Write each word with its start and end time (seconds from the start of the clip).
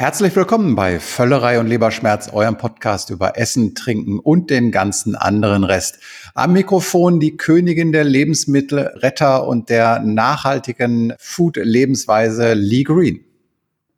Herzlich 0.00 0.34
willkommen 0.34 0.76
bei 0.76 0.98
Völlerei 0.98 1.60
und 1.60 1.66
Leberschmerz, 1.66 2.30
eurem 2.32 2.56
Podcast 2.56 3.10
über 3.10 3.36
Essen, 3.36 3.74
Trinken 3.74 4.18
und 4.18 4.48
den 4.48 4.72
ganzen 4.72 5.14
anderen 5.14 5.62
Rest. 5.62 5.98
Am 6.32 6.54
Mikrofon 6.54 7.20
die 7.20 7.36
Königin 7.36 7.92
der 7.92 8.04
Lebensmittelretter 8.04 9.46
und 9.46 9.68
der 9.68 10.00
nachhaltigen 10.00 11.12
Food-Lebensweise 11.18 12.54
Lee 12.54 12.84
Green. 12.84 13.29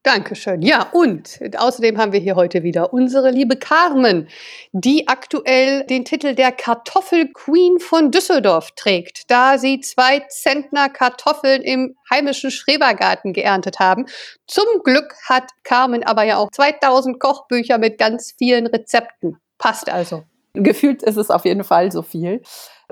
Dankeschön. 0.04 0.62
Ja, 0.62 0.88
und 0.90 1.38
außerdem 1.56 1.96
haben 1.96 2.12
wir 2.12 2.18
hier 2.18 2.34
heute 2.34 2.64
wieder 2.64 2.92
unsere 2.92 3.30
liebe 3.30 3.56
Carmen, 3.56 4.28
die 4.72 5.06
aktuell 5.06 5.84
den 5.84 6.04
Titel 6.04 6.34
der 6.34 6.50
Kartoffelqueen 6.50 7.78
von 7.78 8.10
Düsseldorf 8.10 8.72
trägt, 8.74 9.30
da 9.30 9.58
sie 9.58 9.80
zwei 9.80 10.20
Zentner 10.28 10.88
Kartoffeln 10.88 11.62
im 11.62 11.94
heimischen 12.10 12.50
Schrebergarten 12.50 13.32
geerntet 13.32 13.78
haben. 13.78 14.06
Zum 14.48 14.66
Glück 14.82 15.14
hat 15.28 15.50
Carmen 15.62 16.02
aber 16.02 16.24
ja 16.24 16.38
auch 16.38 16.50
2000 16.50 17.20
Kochbücher 17.20 17.78
mit 17.78 17.96
ganz 17.96 18.34
vielen 18.36 18.66
Rezepten. 18.66 19.38
Passt 19.56 19.88
also. 19.88 20.24
Gefühlt 20.54 21.02
ist 21.04 21.16
es 21.16 21.30
auf 21.30 21.44
jeden 21.44 21.62
Fall 21.62 21.92
so 21.92 22.02
viel. 22.02 22.42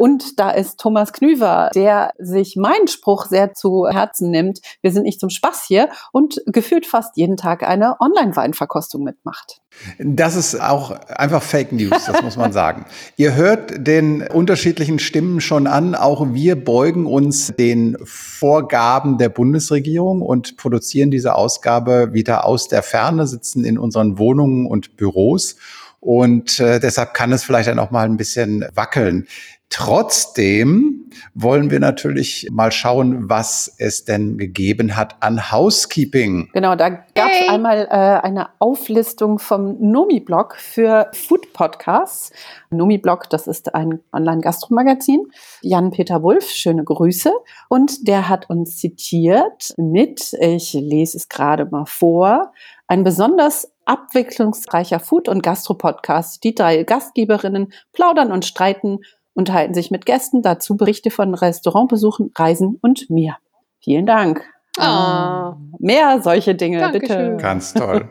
Und 0.00 0.40
da 0.40 0.48
ist 0.48 0.80
Thomas 0.80 1.12
Knüver, 1.12 1.68
der 1.74 2.12
sich 2.18 2.56
meinen 2.56 2.88
Spruch 2.88 3.26
sehr 3.26 3.52
zu 3.52 3.86
Herzen 3.86 4.30
nimmt. 4.30 4.60
Wir 4.80 4.92
sind 4.92 5.02
nicht 5.02 5.20
zum 5.20 5.28
Spaß 5.28 5.64
hier 5.68 5.90
und 6.10 6.40
gefühlt 6.46 6.86
fast 6.86 7.18
jeden 7.18 7.36
Tag 7.36 7.62
eine 7.62 8.00
Online-Weinverkostung 8.00 9.04
mitmacht. 9.04 9.60
Das 9.98 10.36
ist 10.36 10.58
auch 10.58 10.92
einfach 10.92 11.42
Fake 11.42 11.72
News, 11.72 12.06
das 12.06 12.22
muss 12.22 12.38
man 12.38 12.50
sagen. 12.50 12.86
Ihr 13.18 13.34
hört 13.34 13.86
den 13.86 14.26
unterschiedlichen 14.26 15.00
Stimmen 15.00 15.42
schon 15.42 15.66
an. 15.66 15.94
Auch 15.94 16.32
wir 16.32 16.56
beugen 16.64 17.04
uns 17.04 17.52
den 17.58 17.98
Vorgaben 18.02 19.18
der 19.18 19.28
Bundesregierung 19.28 20.22
und 20.22 20.56
produzieren 20.56 21.10
diese 21.10 21.34
Ausgabe 21.34 22.14
wieder 22.14 22.46
aus 22.46 22.68
der 22.68 22.82
Ferne, 22.82 23.26
sitzen 23.26 23.64
in 23.64 23.76
unseren 23.76 24.16
Wohnungen 24.16 24.64
und 24.64 24.96
Büros. 24.96 25.56
Und 26.00 26.58
äh, 26.58 26.80
deshalb 26.80 27.12
kann 27.12 27.30
es 27.30 27.44
vielleicht 27.44 27.68
dann 27.68 27.78
auch 27.78 27.90
mal 27.90 28.06
ein 28.06 28.16
bisschen 28.16 28.64
wackeln. 28.74 29.26
Trotzdem 29.70 31.08
wollen 31.34 31.70
wir 31.70 31.78
natürlich 31.78 32.48
mal 32.50 32.72
schauen, 32.72 33.28
was 33.30 33.72
es 33.78 34.04
denn 34.04 34.36
gegeben 34.36 34.96
hat 34.96 35.16
an 35.20 35.52
Housekeeping. 35.52 36.50
Genau, 36.52 36.74
da 36.74 36.88
gab 36.88 37.30
es 37.30 37.40
hey. 37.40 37.48
einmal 37.48 37.86
äh, 37.88 38.26
eine 38.26 38.48
Auflistung 38.58 39.38
vom 39.38 39.76
Nomi-Blog 39.80 40.56
für 40.56 41.08
Food-Podcasts. 41.12 42.32
Nomi-Blog, 42.70 43.30
das 43.30 43.46
ist 43.46 43.72
ein 43.74 44.00
Online-Gastromagazin. 44.12 45.30
Jan-Peter 45.62 46.22
Wulff, 46.24 46.50
schöne 46.50 46.82
Grüße. 46.82 47.32
Und 47.68 48.08
der 48.08 48.28
hat 48.28 48.50
uns 48.50 48.76
zitiert 48.76 49.72
mit, 49.76 50.32
ich 50.40 50.72
lese 50.72 51.16
es 51.16 51.28
gerade 51.28 51.66
mal 51.66 51.86
vor, 51.86 52.52
ein 52.88 53.04
besonders 53.04 53.70
abwechslungsreicher 53.84 54.98
Food- 54.98 55.28
und 55.28 55.44
Gastro-Podcast. 55.44 56.42
Die 56.42 56.56
drei 56.56 56.82
Gastgeberinnen 56.82 57.72
plaudern 57.92 58.32
und 58.32 58.44
streiten 58.44 58.98
unterhalten 59.34 59.74
sich 59.74 59.90
mit 59.90 60.06
Gästen, 60.06 60.42
dazu 60.42 60.76
Berichte 60.76 61.10
von 61.10 61.34
Restaurantbesuchen, 61.34 62.32
Reisen 62.36 62.78
und 62.80 63.10
mir. 63.10 63.36
Vielen 63.80 64.06
Dank. 64.06 64.42
Oh. 64.78 65.54
Mehr 65.78 66.20
solche 66.22 66.54
Dinge, 66.54 66.78
Dankeschön. 66.78 67.32
bitte. 67.32 67.36
Ganz 67.42 67.74
toll. 67.74 68.08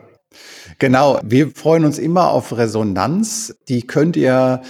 genau, 0.78 1.18
wir 1.22 1.50
freuen 1.50 1.84
uns 1.84 1.98
immer 1.98 2.30
auf 2.30 2.56
Resonanz. 2.56 3.56
Die 3.68 3.86
könnt 3.86 4.16
ihr 4.16 4.62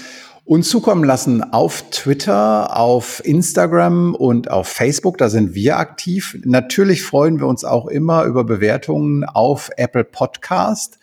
uns 0.45 0.69
zukommen 0.69 1.05
lassen 1.05 1.53
auf 1.53 1.91
Twitter, 1.91 2.77
auf 2.77 3.25
Instagram 3.25 4.15
und 4.17 4.51
auf 4.51 4.67
Facebook. 4.67 5.17
Da 5.19 5.29
sind 5.29 5.55
wir 5.55 5.79
aktiv. 5.79 6.37
Natürlich 6.45 7.05
freuen 7.05 7.39
wir 7.39 7.47
uns 7.47 7.65
auch 7.65 7.87
immer 7.87 8.25
über 8.25 8.43
Bewertungen 8.43 9.25
auf 9.25 9.71
Apple 9.77 10.05
Podcast. 10.05 10.99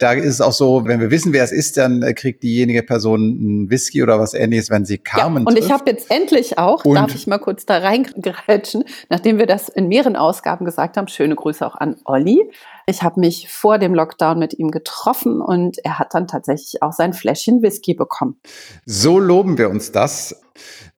Da 0.00 0.12
ist 0.12 0.24
es 0.26 0.40
auch 0.40 0.52
so, 0.52 0.86
wenn 0.86 0.98
wir 0.98 1.10
wissen, 1.10 1.32
wer 1.32 1.44
es 1.44 1.52
ist, 1.52 1.76
dann 1.76 2.02
äh, 2.02 2.14
kriegt 2.14 2.42
diejenige 2.42 2.82
Person 2.82 3.20
einen 3.20 3.70
Whisky 3.70 4.02
oder 4.02 4.18
was 4.18 4.34
ähnliches, 4.34 4.70
wenn 4.70 4.84
sie 4.84 4.98
Carmen 4.98 5.44
ja, 5.44 5.48
Und 5.48 5.58
ich 5.58 5.70
habe 5.70 5.88
jetzt 5.90 6.10
endlich 6.10 6.58
auch, 6.58 6.84
und 6.84 6.94
darf 6.94 7.14
ich 7.14 7.26
mal 7.26 7.38
kurz 7.38 7.66
da 7.66 7.78
reingrätschen, 7.78 8.84
nachdem 9.10 9.38
wir 9.38 9.46
das 9.46 9.68
in 9.68 9.88
mehreren 9.88 10.16
Ausgaben 10.16 10.64
gesagt 10.64 10.96
haben, 10.96 11.06
schöne 11.06 11.36
Grüße 11.36 11.66
auch 11.66 11.76
an 11.76 11.96
Olli. 12.04 12.50
Ich 12.90 13.04
habe 13.04 13.20
mich 13.20 13.48
vor 13.48 13.78
dem 13.78 13.94
Lockdown 13.94 14.36
mit 14.36 14.58
ihm 14.58 14.72
getroffen 14.72 15.40
und 15.40 15.78
er 15.84 16.00
hat 16.00 16.12
dann 16.12 16.26
tatsächlich 16.26 16.82
auch 16.82 16.92
sein 16.92 17.12
Fläschchen 17.12 17.62
Whisky 17.62 17.94
bekommen. 17.94 18.40
So 18.84 19.20
loben 19.20 19.58
wir 19.58 19.70
uns 19.70 19.92
das. 19.92 20.42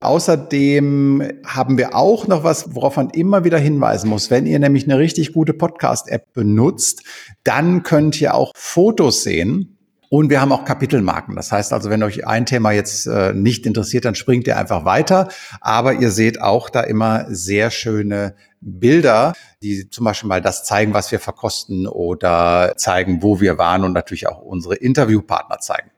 Außerdem 0.01 1.23
haben 1.45 1.77
wir 1.77 1.95
auch 1.95 2.27
noch 2.27 2.45
was, 2.45 2.75
worauf 2.75 2.97
man 2.97 3.11
immer 3.11 3.45
wieder 3.45 3.59
hinweisen 3.59 4.09
muss. 4.09 4.31
Wenn 4.31 4.47
ihr 4.47 4.59
nämlich 4.59 4.85
eine 4.85 4.99
richtig 4.99 5.35
gute 5.35 5.53
Podcast-App 5.53 6.33
benutzt, 6.33 7.03
dann 7.45 7.83
könnt 7.83 8.19
ihr 8.23 8.35
auch 8.35 8.53
Fotos 8.57 9.23
sehen. 9.23 9.77
Und 10.09 10.31
wir 10.31 10.41
haben 10.41 10.53
auch 10.53 10.65
Kapitelmarken. 10.65 11.37
Das 11.37 11.53
heißt 11.53 11.75
also, 11.75 11.91
wenn 11.91 12.03
euch 12.03 12.27
ein 12.27 12.47
Thema 12.47 12.73
jetzt 12.73 13.07
äh, 13.07 13.35
nicht 13.35 13.67
interessiert, 13.67 14.07
dann 14.07 14.15
springt 14.15 14.47
ihr 14.47 14.59
einfach 14.59 14.87
weiter. 14.87 15.29
Aber 15.61 15.93
ihr 15.93 16.11
seht 16.11 16.41
auch 16.41 16.71
da 16.71 16.81
immer 16.81 17.27
sehr 17.29 17.71
schöne 17.71 18.35
Bilder, 18.63 19.35
die 19.63 19.91
zum 19.91 20.05
Beispiel 20.05 20.29
mal 20.29 20.41
das 20.41 20.65
zeigen, 20.65 20.95
was 20.95 21.13
wir 21.13 21.21
verkosten 21.21 21.87
oder 21.87 22.75
zeigen, 22.77 23.23
wo 23.23 23.41
wir 23.41 23.59
waren 23.59 23.85
und 23.85 23.93
natürlich 23.93 24.29
auch 24.29 24.41
unsere 24.41 24.77
Interviewpartner 24.77 25.59
zeigen. 25.59 25.91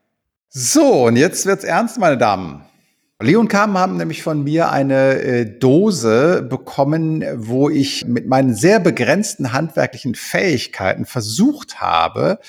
So, 0.49 1.05
und 1.05 1.15
jetzt 1.15 1.45
wird's 1.45 1.63
ernst, 1.63 1.99
meine 1.99 2.17
Damen. 2.17 2.65
Leo 3.21 3.39
und 3.39 3.47
Carmen 3.47 3.77
haben 3.77 3.97
nämlich 3.97 4.23
von 4.23 4.43
mir 4.43 4.71
eine 4.71 5.21
äh, 5.21 5.45
Dose 5.45 6.41
bekommen, 6.41 7.23
wo 7.35 7.69
ich 7.69 8.05
mit 8.05 8.27
meinen 8.27 8.53
sehr 8.53 8.79
begrenzten 8.79 9.53
handwerklichen 9.53 10.15
Fähigkeiten 10.15 11.05
versucht 11.05 11.79
habe, 11.79 12.39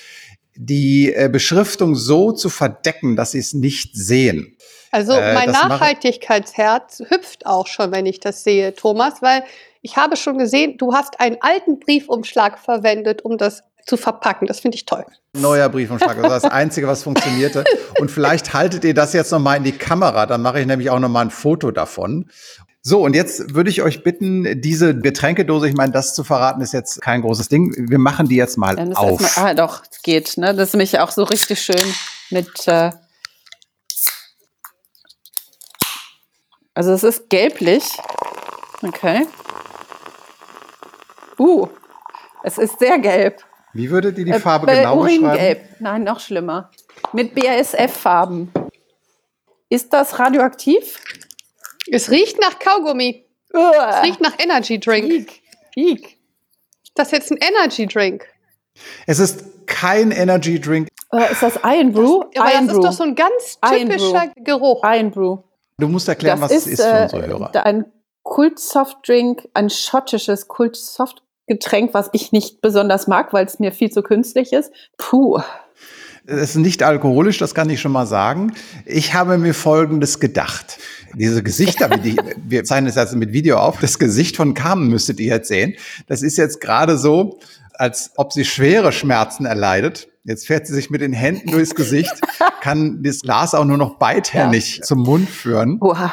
die 0.57 1.15
äh, 1.15 1.29
Beschriftung 1.31 1.95
so 1.95 2.33
zu 2.33 2.49
verdecken, 2.49 3.15
dass 3.15 3.33
sie 3.33 3.39
es 3.39 3.53
nicht 3.53 3.95
sehen. 3.95 4.57
Also 4.91 5.13
äh, 5.13 5.35
mein 5.35 5.51
Nachhaltigkeitsherz 5.51 7.03
hüpft 7.09 7.47
auch 7.47 7.67
schon, 7.67 7.93
wenn 7.93 8.07
ich 8.07 8.19
das 8.19 8.43
sehe, 8.43 8.75
Thomas, 8.75 9.23
weil 9.23 9.45
ich 9.87 9.97
habe 9.97 10.17
schon 10.17 10.37
gesehen, 10.37 10.79
du 10.79 10.95
hast 10.95 11.21
einen 11.21 11.37
alten 11.41 11.79
Briefumschlag 11.79 12.59
verwendet, 12.59 13.25
um 13.25 13.39
das 13.39 13.63
zu 13.87 13.97
verpacken. 13.97 14.49
Das 14.49 14.59
finde 14.59 14.75
ich 14.75 14.85
toll. 14.85 15.05
Neuer 15.33 15.69
Briefumschlag. 15.69 16.17
Das 16.17 16.23
war 16.25 16.41
das 16.41 16.45
Einzige, 16.45 16.89
was 16.89 17.05
funktionierte. 17.05 17.63
Und 18.01 18.11
vielleicht 18.11 18.53
haltet 18.53 18.83
ihr 18.83 18.95
das 18.95 19.13
jetzt 19.13 19.31
nochmal 19.31 19.59
in 19.59 19.63
die 19.63 19.79
Kamera. 19.79 20.27
Dann 20.27 20.43
mache 20.43 20.59
ich 20.59 20.67
nämlich 20.67 20.91
auch 20.91 20.99
nochmal 20.99 21.27
ein 21.27 21.31
Foto 21.31 21.71
davon. 21.71 22.29
So, 22.83 23.05
und 23.05 23.15
jetzt 23.15 23.55
würde 23.55 23.71
ich 23.71 23.83
euch 23.83 24.03
bitten, 24.03 24.61
diese 24.61 24.99
Getränkedose, 24.99 25.69
ich 25.69 25.77
meine, 25.77 25.93
das 25.93 26.17
zu 26.17 26.25
verraten 26.25 26.61
ist 26.63 26.73
jetzt 26.73 27.01
kein 27.01 27.23
großes 27.23 27.49
Ding. 27.49 27.73
Wir 27.89 28.01
machen 28.01 28.29
die 28.29 28.37
jetzt 28.37 28.59
mal 28.59 28.93
auf. 28.97 29.21
Mal, 29.21 29.31
ah, 29.37 29.55
doch, 29.55 29.85
geht. 30.03 30.37
Ne? 30.37 30.53
Das 30.53 30.71
ist 30.71 30.75
nämlich 30.75 30.99
auch 30.99 31.13
so 31.13 31.23
richtig 31.23 31.63
schön 31.63 31.95
mit. 32.31 32.67
Äh 32.67 32.91
also 36.75 36.91
es 36.91 37.05
ist 37.05 37.31
gelblich. 37.31 37.85
Okay. 38.83 39.27
Uh, 41.39 41.69
es 42.43 42.59
ist 42.59 42.79
sehr 42.79 42.99
gelb. 42.99 43.45
Wie 43.73 43.91
würdet 43.91 44.17
ihr 44.19 44.25
die 44.25 44.31
äh, 44.31 44.41
Farbe 44.41 44.71
äh, 44.71 44.79
genau 44.79 45.01
Uringelb. 45.01 45.33
beschreiben? 45.33 45.77
Nein, 45.81 46.05
noch 46.05 46.21
schlimmer. 46.21 46.71
Mit 47.13 47.35
BASF-Farben. 47.35 48.51
Ist 49.69 49.93
das 49.93 50.19
radioaktiv? 50.19 51.01
Es 51.91 52.11
riecht 52.11 52.41
nach 52.41 52.59
Kaugummi. 52.59 53.27
Uah. 53.53 53.91
Es 53.91 54.03
riecht 54.05 54.21
nach 54.21 54.39
Energy 54.39 54.81
Drink. 54.81 55.11
Eek. 55.11 55.43
Eek. 55.77 56.19
Das 56.95 57.09
ist 57.09 57.13
jetzt 57.13 57.33
ein 57.33 57.39
Energy 57.39 57.87
Drink. 57.87 58.27
Es 59.07 59.19
ist 59.19 59.45
kein 59.67 60.11
Energy 60.11 60.61
Drink. 60.61 60.89
Oder 61.13 61.31
ist 61.31 61.43
das 61.43 61.59
Iron 61.65 61.93
Brew? 61.93 62.23
Aber 62.37 62.53
Iron 62.53 62.67
das 62.67 62.77
ist 62.77 62.85
doch 62.85 62.93
so 62.93 63.05
ein 63.05 63.15
ganz 63.15 63.59
typischer 63.61 64.33
Geruch. 64.37 64.83
Iron 64.85 65.11
Brew. 65.11 65.39
Du 65.79 65.89
musst 65.89 66.09
erklären, 66.09 66.41
das 66.41 66.51
was 66.51 66.57
ist, 66.57 66.67
es 66.67 66.73
ist 66.79 66.85
für 66.85 67.03
unsere 67.03 67.25
äh, 67.25 67.29
Hörer. 67.29 67.67
Ein 67.67 67.93
Kult-Softdrink, 68.23 69.49
ein 69.55 69.71
schottisches 69.71 70.49
Kult-Soft 70.49 71.23
Getränk, 71.47 71.95
was 71.95 72.11
ich 72.13 72.33
nicht 72.33 72.61
besonders 72.61 73.07
mag, 73.07 73.33
weil 73.33 73.47
es 73.47 73.59
mir 73.59 73.73
viel 73.73 73.91
zu 73.91 74.03
künstlich 74.03 74.53
ist. 74.53 74.73
Puh. 74.99 75.41
Es 76.27 76.51
ist 76.51 76.57
nicht 76.57 76.83
alkoholisch, 76.83 77.39
das 77.39 77.55
kann 77.55 77.71
ich 77.71 77.81
schon 77.81 77.93
mal 77.93 78.07
sagen. 78.07 78.53
Ich 78.85 79.15
habe 79.15 79.39
mir 79.39 79.55
Folgendes 79.55 80.19
gedacht. 80.19 80.79
Diese 81.15 81.43
Gesichter, 81.43 81.89
die, 81.89 82.17
wir 82.49 82.65
zeichnen 82.65 82.89
es 82.89 82.97
jetzt 82.97 83.15
mit 83.15 83.33
Video 83.33 83.59
auf, 83.59 83.79
das 83.79 83.99
Gesicht 83.99 84.37
von 84.37 84.55
Carmen 84.55 84.89
müsstet 84.89 85.21
ihr 85.21 85.35
jetzt 85.35 85.49
sehen. 85.49 85.75
Das 86.09 86.23
ist 86.23 86.37
jetzt 86.37 86.61
gerade 86.61 86.99
so, 86.99 87.39
als 87.75 88.11
ob 88.17 88.33
sie 88.33 88.45
schwere 88.45 88.91
Schmerzen 88.91 89.47
erleidet. 89.47 90.09
Jetzt 90.25 90.49
fährt 90.49 90.67
sie 90.67 90.75
sich 90.75 90.91
mit 90.91 91.01
den 91.01 91.13
Händen 91.13 91.53
durchs 91.53 91.77
Gesicht, 91.77 92.15
kann 92.61 93.05
das 93.05 93.21
Glas 93.21 93.55
auch 93.55 93.65
nur 93.65 93.77
noch 93.77 93.97
beidhändig 93.99 94.79
ja. 94.79 94.83
zum 94.83 95.03
Mund 95.03 95.31
führen. 95.31 95.79
Wow. 95.81 96.11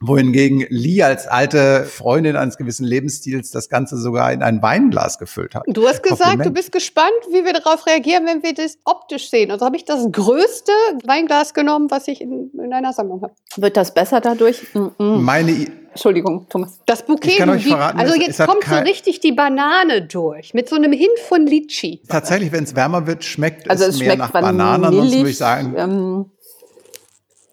Wohingegen 0.00 0.66
Lee 0.68 1.02
als 1.02 1.26
alte 1.26 1.84
Freundin 1.84 2.36
eines 2.36 2.56
gewissen 2.56 2.84
Lebensstils 2.84 3.50
das 3.50 3.68
Ganze 3.68 3.96
sogar 3.96 4.32
in 4.32 4.42
ein 4.42 4.60
Weinglas 4.62 5.18
gefüllt 5.18 5.54
hat. 5.54 5.62
Du 5.66 5.86
hast 5.86 6.02
gesagt, 6.02 6.20
Kompliment. 6.20 6.46
du 6.46 6.50
bist 6.52 6.72
gespannt, 6.72 7.12
wie 7.30 7.44
wir 7.44 7.52
darauf 7.52 7.86
reagieren, 7.86 8.26
wenn 8.26 8.42
wir 8.42 8.54
das 8.54 8.76
optisch 8.84 9.30
sehen. 9.30 9.50
Also 9.50 9.64
habe 9.64 9.76
ich 9.76 9.84
das 9.84 10.06
größte 10.10 10.72
Weinglas 11.04 11.54
genommen, 11.54 11.90
was 11.90 12.08
ich 12.08 12.20
in, 12.20 12.50
in 12.62 12.72
einer 12.72 12.92
Sammlung 12.92 13.22
habe. 13.22 13.34
Wird 13.56 13.76
das 13.76 13.94
besser 13.94 14.20
dadurch? 14.20 14.62
Mm 14.74 14.78
-mm. 14.98 15.18
Meine, 15.20 15.50
I- 15.52 15.70
Entschuldigung, 15.90 16.46
Thomas. 16.48 16.80
Das 16.86 17.06
Bouquet, 17.06 17.28
Ich 17.30 17.36
kann 17.36 17.50
euch 17.50 17.66
verraten, 17.68 18.00
also 18.00 18.14
es- 18.14 18.26
jetzt 18.26 18.44
kommt 18.46 18.64
so 18.64 18.74
richtig 18.74 19.20
die 19.20 19.30
Banane 19.30 20.02
durch, 20.02 20.52
mit 20.52 20.68
so 20.68 20.74
einem 20.74 20.92
Hint 20.92 21.18
von 21.28 21.46
Litchi. 21.46 22.02
tatsächlich, 22.08 22.50
wenn 22.50 22.64
es 22.64 22.74
wärmer 22.74 23.06
wird, 23.06 23.22
schmeckt 23.24 23.70
Also 23.70 23.84
es, 23.84 23.90
es 23.90 23.98
mehr 24.00 24.06
schmeckt 24.08 24.18
nach 24.18 24.32
Bananen. 24.32 24.84
Ansonsten 24.86 25.18
würde 25.18 25.30
ich 25.30 25.38
sagen, 25.38 25.74
ähm, 25.78 26.24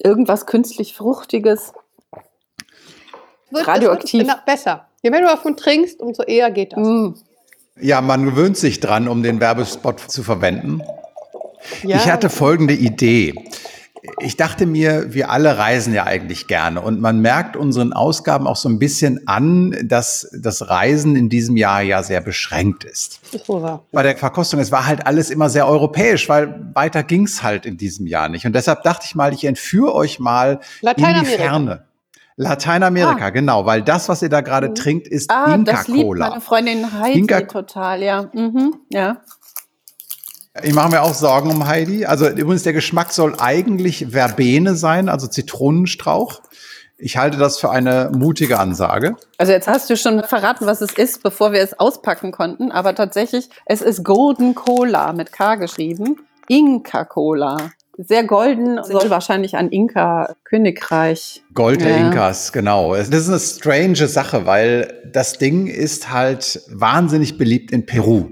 irgendwas 0.04 0.48
künstlich 0.48 0.96
Fruchtiges. 0.96 1.74
Wird, 3.52 3.68
Radioaktiv. 3.68 4.28
Es 4.28 4.36
besser. 4.46 4.88
Je 5.02 5.10
mehr 5.10 5.22
du 5.22 5.28
davon 5.28 5.58
trinkst, 5.58 6.00
umso 6.00 6.24
eher 6.24 6.52
geht 6.52 6.74
das. 6.74 6.88
Mm. 6.88 7.14
ja, 7.80 8.02
man 8.02 8.26
gewöhnt 8.26 8.58
sich 8.58 8.80
dran, 8.80 9.08
um 9.08 9.24
den 9.24 9.40
Werbespot 9.40 10.00
zu 10.00 10.24
verwenden. 10.24 10.82
Ja. 11.84 11.98
Ich 11.98 12.10
hatte 12.10 12.30
folgende 12.30 12.74
Idee. 12.74 13.36
Ich 14.20 14.36
dachte 14.36 14.66
mir, 14.66 15.14
wir 15.14 15.30
alle 15.30 15.60
reisen 15.60 15.94
ja 15.94 16.06
eigentlich 16.06 16.48
gerne 16.48 16.82
und 16.82 17.02
man 17.02 17.20
merkt 17.20 17.56
unseren 17.56 17.94
Ausgaben 17.94 18.48
auch 18.48 18.56
so 18.56 18.68
ein 18.68 18.80
bisschen 18.80 19.28
an, 19.28 19.78
dass 19.84 20.28
das 20.34 20.70
Reisen 20.70 21.16
in 21.16 21.30
diesem 21.30 21.56
Jahr 21.56 21.84
ja 21.84 22.02
sehr 22.02 22.20
beschränkt 22.20 22.84
ist. 22.84 23.20
Das 23.32 23.42
ist 23.42 23.50
wohl 23.50 23.62
wahr. 23.62 23.84
Bei 23.92 24.02
der 24.02 24.18
Verkostung, 24.18 24.60
es 24.60 24.72
war 24.72 24.88
halt 24.88 25.06
alles 25.06 25.30
immer 25.30 25.52
sehr 25.52 25.68
europäisch, 25.68 26.28
weil 26.30 26.72
weiter 26.74 27.04
ging's 27.04 27.44
halt 27.44 27.68
in 27.68 27.78
diesem 27.78 28.08
Jahr 28.08 28.28
nicht. 28.28 28.48
Und 28.48 28.54
deshalb 28.54 28.82
dachte 28.82 29.06
ich 29.08 29.14
mal, 29.14 29.34
ich 29.34 29.46
entführe 29.46 29.94
euch 29.94 30.20
mal 30.20 30.62
in 30.82 30.96
die. 30.96 31.26
Ferne. 31.26 31.84
Lateinamerika, 32.38 33.26
Ah. 33.26 33.30
genau, 33.30 33.66
weil 33.66 33.82
das, 33.82 34.10
was 34.10 34.22
ihr 34.22 34.30
da 34.30 34.42
gerade 34.42 34.74
trinkt, 34.74 35.08
ist 35.08 35.30
Ah, 35.30 35.54
Inca 35.54 35.72
das 35.74 35.88
liebt 35.88 36.04
Cola. 36.06 36.30
meine 36.30 36.42
Freundin 36.42 37.00
Heidi 37.00 37.20
Inka- 37.22 37.48
total, 37.48 38.02
ja. 38.02 38.30
Mhm, 38.34 38.76
ja. 38.90 39.18
Ich 40.64 40.74
mache 40.74 40.90
mir 40.90 41.02
auch 41.02 41.14
Sorgen 41.14 41.50
um 41.50 41.68
Heidi. 41.68 42.06
Also 42.06 42.28
übrigens, 42.28 42.64
der 42.64 42.74
Geschmack 42.74 43.14
soll 43.14 43.36
eigentlich 43.40 44.08
Verbene 44.10 44.76
sein, 44.76 45.08
also 45.08 45.28
Zitronenstrauch. 45.28 46.42
Ich 46.98 47.18
halte 47.18 47.38
das 47.38 47.58
für 47.58 47.72
eine 47.72 48.12
mutige 48.14 48.60
Ansage. 48.60 49.16
Also 49.38 49.54
jetzt 49.54 49.68
hast 49.68 49.90
du 49.90 49.96
schon 49.98 50.22
verraten, 50.24 50.66
was 50.68 50.82
es 50.82 50.92
ist, 50.94 51.24
bevor 51.24 51.52
wir 51.52 51.62
es 51.62 51.80
auspacken 51.80 52.32
konnten. 52.32 52.72
Aber 52.72 52.94
tatsächlich, 52.94 53.50
es 53.66 53.82
ist 53.82 54.04
Golden 54.04 54.54
Cola 54.54 55.14
mit 55.14 55.32
K 55.32 55.56
geschrieben. 55.56 56.18
Inca 56.48 57.06
Cola. 57.06 57.72
Sehr 57.98 58.24
golden, 58.24 58.84
soll 58.84 59.10
wahrscheinlich 59.10 59.56
an 59.58 59.70
Inka 59.70 60.36
Königreich. 60.44 61.44
Gold 61.54 61.82
der 61.82 61.92
Ja. 61.92 62.08
Inkas, 62.08 62.52
genau. 62.52 62.96
Das 62.96 63.10
ist 63.10 63.30
eine 63.30 63.40
strange 63.40 64.08
Sache, 64.08 64.46
weil 64.46 65.10
das 65.12 65.38
Ding 65.38 65.68
ist 65.68 66.12
halt 66.12 66.62
wahnsinnig 66.70 67.38
beliebt 67.38 67.72
in 67.72 67.86
Peru. 67.86 68.30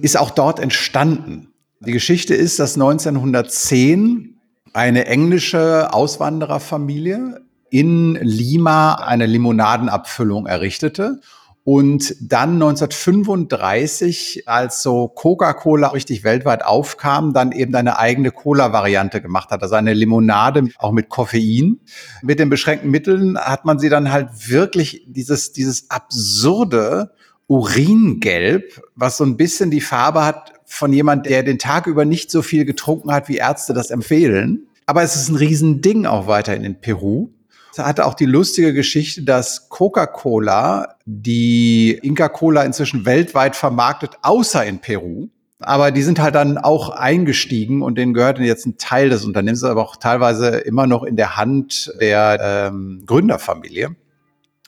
Ist 0.00 0.18
auch 0.18 0.30
dort 0.30 0.60
entstanden. 0.60 1.52
Die 1.80 1.92
Geschichte 1.92 2.34
ist, 2.34 2.58
dass 2.58 2.74
1910 2.74 4.40
eine 4.72 5.06
englische 5.06 5.92
Auswandererfamilie 5.92 7.40
in 7.70 8.14
Lima 8.20 8.94
eine 8.94 9.26
Limonadenabfüllung 9.26 10.46
errichtete 10.46 11.20
und 11.64 12.16
dann 12.20 12.54
1935, 12.54 14.44
als 14.46 14.82
so 14.82 15.08
Coca-Cola 15.08 15.88
richtig 15.88 16.24
weltweit 16.24 16.64
aufkam, 16.64 17.34
dann 17.34 17.52
eben 17.52 17.74
eine 17.74 17.98
eigene 17.98 18.30
Cola-Variante 18.30 19.20
gemacht 19.20 19.50
hat, 19.50 19.62
also 19.62 19.74
eine 19.74 19.92
Limonade 19.92 20.68
auch 20.78 20.92
mit 20.92 21.10
Koffein. 21.10 21.80
Mit 22.22 22.38
den 22.38 22.48
beschränkten 22.48 22.90
Mitteln 22.90 23.38
hat 23.38 23.66
man 23.66 23.78
sie 23.78 23.90
dann 23.90 24.10
halt 24.10 24.48
wirklich 24.48 25.04
dieses, 25.06 25.52
dieses 25.52 25.90
absurde 25.90 27.12
Uringelb, 27.46 28.80
was 28.94 29.16
so 29.16 29.24
ein 29.24 29.36
bisschen 29.36 29.70
die 29.70 29.80
Farbe 29.80 30.24
hat 30.24 30.52
von 30.64 30.92
jemand, 30.92 31.26
der 31.26 31.42
den 31.42 31.58
Tag 31.58 31.86
über 31.88 32.04
nicht 32.04 32.30
so 32.30 32.42
viel 32.42 32.64
getrunken 32.64 33.12
hat, 33.12 33.28
wie 33.28 33.36
Ärzte 33.36 33.74
das 33.74 33.90
empfehlen. 33.90 34.68
Aber 34.86 35.02
es 35.02 35.16
ist 35.16 35.28
ein 35.28 35.36
Riesending 35.36 36.06
auch 36.06 36.26
weiterhin 36.26 36.64
in 36.64 36.80
Peru. 36.80 37.30
Hatte 37.78 38.06
auch 38.06 38.14
die 38.14 38.26
lustige 38.26 38.74
Geschichte, 38.74 39.22
dass 39.22 39.68
Coca-Cola 39.68 40.96
die 41.04 41.92
Inca-Cola 42.02 42.62
inzwischen 42.62 43.06
weltweit 43.06 43.56
vermarktet, 43.56 44.12
außer 44.22 44.64
in 44.64 44.80
Peru. 44.80 45.28
Aber 45.60 45.90
die 45.90 46.02
sind 46.02 46.20
halt 46.20 46.34
dann 46.34 46.56
auch 46.56 46.88
eingestiegen 46.90 47.82
und 47.82 47.98
denen 47.98 48.14
gehört 48.14 48.38
jetzt 48.38 48.66
ein 48.66 48.78
Teil 48.78 49.10
des 49.10 49.24
Unternehmens, 49.24 49.62
aber 49.62 49.82
auch 49.82 49.96
teilweise 49.96 50.56
immer 50.58 50.86
noch 50.86 51.04
in 51.04 51.16
der 51.16 51.36
Hand 51.36 51.92
der 52.00 52.70
ähm, 52.70 53.02
Gründerfamilie. 53.06 53.94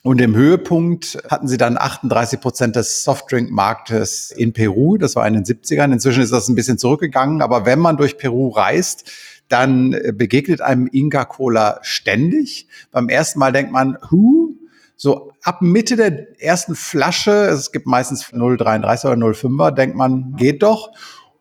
Und 0.03 0.19
im 0.19 0.35
Höhepunkt 0.35 1.17
hatten 1.29 1.47
sie 1.47 1.55
dann 1.55 1.77
38 1.77 2.41
Prozent 2.41 2.75
des 2.75 3.05
Softdrink-Marktes 3.05 4.31
in 4.31 4.51
Peru. 4.51 4.97
Das 4.97 5.15
war 5.15 5.25
in 5.25 5.33
den 5.33 5.45
70ern. 5.45 5.93
Inzwischen 5.93 6.21
ist 6.21 6.33
das 6.33 6.49
ein 6.49 6.55
bisschen 6.55 6.77
zurückgegangen. 6.77 7.41
Aber 7.41 7.65
wenn 7.65 7.79
man 7.79 7.95
durch 7.95 8.17
Peru 8.17 8.49
reist, 8.49 9.09
dann 9.49 9.93
äh, 9.93 10.11
begegnet 10.13 10.61
einem 10.61 10.87
Inca 10.87 11.25
Cola 11.25 11.79
ständig. 11.81 12.67
Beim 12.91 13.09
ersten 13.09 13.39
Mal 13.39 13.51
denkt 13.51 13.71
man, 13.71 13.97
hu, 14.09 14.55
so 14.95 15.31
ab 15.43 15.61
Mitte 15.61 15.95
der 15.95 16.41
ersten 16.41 16.75
Flasche, 16.75 17.31
es 17.31 17.71
gibt 17.71 17.87
meistens 17.87 18.25
0,33 18.25 19.05
oder 19.05 19.27
0,5er, 19.27 19.71
denkt 19.71 19.95
man, 19.95 20.35
geht 20.37 20.63
doch. 20.63 20.91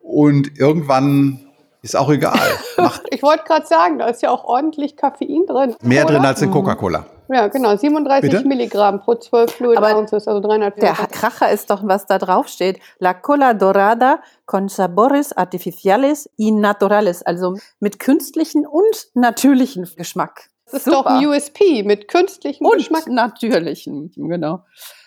Und 0.00 0.58
irgendwann 0.58 1.40
ist 1.82 1.96
auch 1.96 2.10
egal. 2.10 2.38
Ich 3.10 3.22
wollte 3.22 3.44
gerade 3.44 3.66
sagen, 3.66 3.98
da 3.98 4.06
ist 4.06 4.22
ja 4.22 4.30
auch 4.30 4.42
ordentlich 4.42 4.96
Koffein 4.96 5.46
drin. 5.46 5.76
mehr 5.82 6.04
oder? 6.04 6.14
drin 6.14 6.24
als 6.24 6.42
in 6.42 6.50
Coca-Cola. 6.50 7.06
Ja, 7.28 7.48
genau. 7.48 7.76
37 7.76 8.30
Bitte? 8.30 8.46
Milligramm 8.46 9.00
pro 9.00 9.14
12 9.14 9.52
Fluid 9.52 9.78
Aber 9.78 9.96
Ounces, 9.96 10.28
also 10.28 10.40
300 10.40 10.80
Der 10.82 10.94
Kracher 10.94 11.50
ist 11.50 11.70
doch, 11.70 11.80
was 11.84 12.06
da 12.06 12.18
drauf 12.18 12.48
steht. 12.48 12.80
La 12.98 13.14
Cola 13.14 13.54
Dorada 13.54 14.20
con 14.46 14.68
sabores 14.68 15.32
artificiales 15.36 16.28
y 16.36 16.52
naturales. 16.52 17.22
Also 17.22 17.56
mit 17.80 17.98
künstlichen 17.98 18.66
und 18.66 19.08
natürlichen 19.14 19.88
Geschmack. 19.96 20.50
Das 20.66 20.86
ist 20.86 20.92
doch 20.92 21.04
ein 21.04 21.26
USP 21.26 21.82
mit 21.82 22.08
künstlichem 22.08 22.66
und 22.66 22.78
Geschmack. 22.78 23.06
natürlichen, 23.06 24.10
genau. 24.16 24.64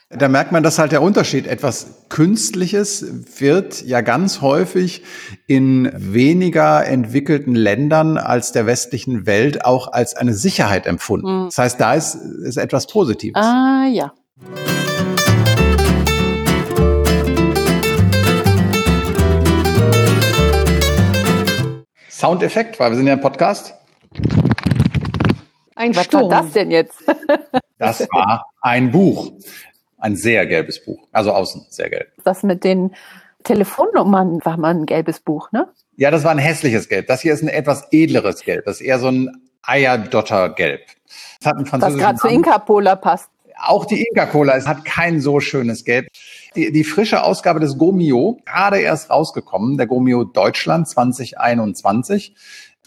Da 0.10 0.28
merkt 0.28 0.52
man, 0.52 0.62
dass 0.62 0.78
halt 0.78 0.92
der 0.92 1.02
Unterschied. 1.02 1.48
Etwas 1.48 2.06
Künstliches 2.10 3.40
wird 3.40 3.82
ja 3.82 4.02
ganz 4.02 4.40
häufig 4.40 5.02
in 5.48 5.92
weniger 5.96 6.86
entwickelten 6.86 7.56
Ländern 7.56 8.20
als 8.20 8.52
der 8.52 8.68
westlichen 8.68 9.26
Welt 9.26 9.66
auch 9.66 9.92
als 9.92 10.16
eine 10.16 10.36
Sicherheit 10.36 10.86
empfunden. 10.86 11.42
Mhm. 11.42 11.46
Das 11.46 11.58
heißt, 11.58 11.82
da 11.82 11.96
ist, 11.96 12.14
ist 12.14 12.58
etwas 12.58 12.86
Positives. 12.86 13.42
Ah, 13.42 13.88
ja. 13.92 14.14
Soundeffekt, 22.12 22.80
weil 22.80 22.92
wir 22.92 22.98
sind 22.98 23.08
ja 23.08 23.14
im 23.14 23.22
Podcast. 23.22 23.74
Ein 25.76 25.96
Was 25.96 26.06
Sturm. 26.06 26.30
war 26.30 26.44
das 26.44 26.52
denn 26.52 26.70
jetzt? 26.70 27.04
Das 27.80 28.02
war 28.12 28.46
ein 28.62 28.92
Buch. 28.92 29.34
Ein 29.98 30.16
sehr 30.16 30.46
gelbes 30.46 30.84
Buch. 30.84 31.08
Also 31.12 31.32
außen 31.32 31.66
sehr 31.70 31.90
gelb. 31.90 32.12
Das 32.24 32.44
mit 32.44 32.64
den 32.64 32.94
Telefonnummern 33.44 34.40
war 34.44 34.58
mal 34.58 34.74
ein 34.74 34.86
gelbes 34.86 35.20
Buch, 35.20 35.52
ne? 35.52 35.68
Ja, 35.96 36.12
das 36.12 36.24
war 36.24 36.32
ein 36.32 36.40
hässliches 36.40 36.90
Gelb. 36.90 37.08
Das 37.08 37.22
hier 37.22 37.34
ist 37.34 37.42
ein 37.42 37.48
etwas 37.48 37.88
edleres 37.92 38.42
Gelb. 38.42 38.66
Das 38.66 38.82
ist 38.82 38.82
eher 38.82 39.00
so 39.00 39.08
ein 39.08 39.32
Eierdottergelb. 39.62 40.82
Das 41.40 41.48
hat 41.48 41.56
einen 41.56 41.66
Was 41.66 41.70
französischen 41.70 42.00
gerade 42.00 42.20
zu. 42.20 42.28
Inka-Pola 42.28 42.96
passt. 42.96 43.30
Auch 43.58 43.86
die 43.86 44.04
Inca-Cola 44.04 44.58
es 44.58 44.68
hat 44.68 44.84
kein 44.84 45.22
so 45.22 45.40
schönes 45.40 45.86
Gelb. 45.86 46.08
Die, 46.56 46.74
die 46.74 46.84
frische 46.84 47.24
Ausgabe 47.24 47.60
des 47.62 47.78
Gomio, 47.78 48.40
gerade 48.46 48.80
erst 48.80 49.10
rausgekommen, 49.10 49.78
der 49.78 49.88
Gomio 49.88 50.26
Deutschland 50.26 50.90
2021, 50.90 52.36